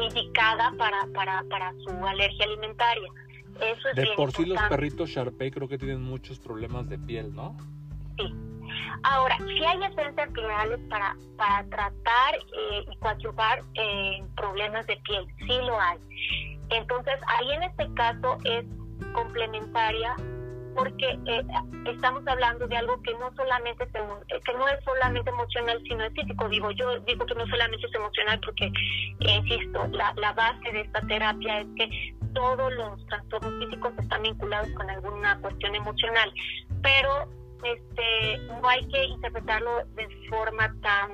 [0.00, 3.10] indicada para, para, para su alergia alimentaria.
[3.60, 7.34] Eso es de por sí los perritos Sharpei creo que tienen muchos problemas de piel,
[7.34, 7.56] ¿no?
[8.16, 8.34] Sí.
[9.02, 15.26] Ahora, si hay esencias minerales para, para tratar eh, y coadyuvar eh, problemas de piel,
[15.38, 15.98] sí lo hay.
[16.70, 18.64] Entonces, ahí en este caso es
[19.14, 20.14] complementaria
[20.74, 21.44] porque eh,
[21.86, 26.04] estamos hablando de algo que no solamente es, eh, que no es solamente emocional sino
[26.04, 26.48] es físico.
[26.48, 30.80] Digo yo digo que no solamente es emocional porque eh, insisto la, la base de
[30.80, 36.32] esta terapia es que todos los trastornos físicos están vinculados con alguna cuestión emocional
[36.82, 37.28] pero
[37.64, 41.10] este, no hay que interpretarlo de forma tan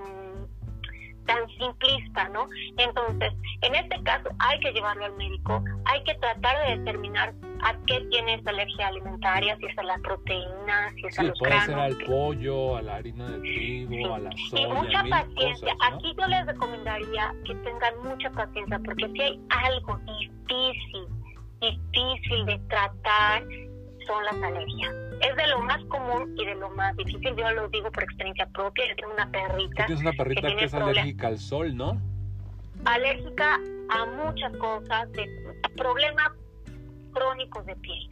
[1.27, 2.49] tan simplista, ¿no?
[2.79, 7.74] Entonces, en este caso hay que llevarlo al médico, hay que tratar de determinar a
[7.87, 11.51] qué tiene esta alergia alimentaria, si es a la proteína, si es a los puede
[11.53, 11.66] granos.
[11.66, 15.74] ser al pollo, a la harina de trigo, a la soya, y mucha paciencia.
[15.74, 15.97] cosas, ¿no?
[15.99, 21.07] Aquí yo les recomendaría que tengan mucha paciencia, porque si hay algo difícil,
[21.61, 23.43] difícil de tratar,
[24.07, 24.94] son las alergias.
[25.20, 27.34] Es de lo más común y de lo más difícil.
[27.36, 28.88] Yo lo digo por experiencia propia.
[28.88, 30.98] Yo tengo una perrita tienes una perrita tiene que es problemas.
[30.98, 32.00] alérgica al sol, ¿no?
[32.84, 35.28] alérgica a muchas cosas, de
[35.76, 36.32] problemas
[37.12, 38.09] crónicos de piel.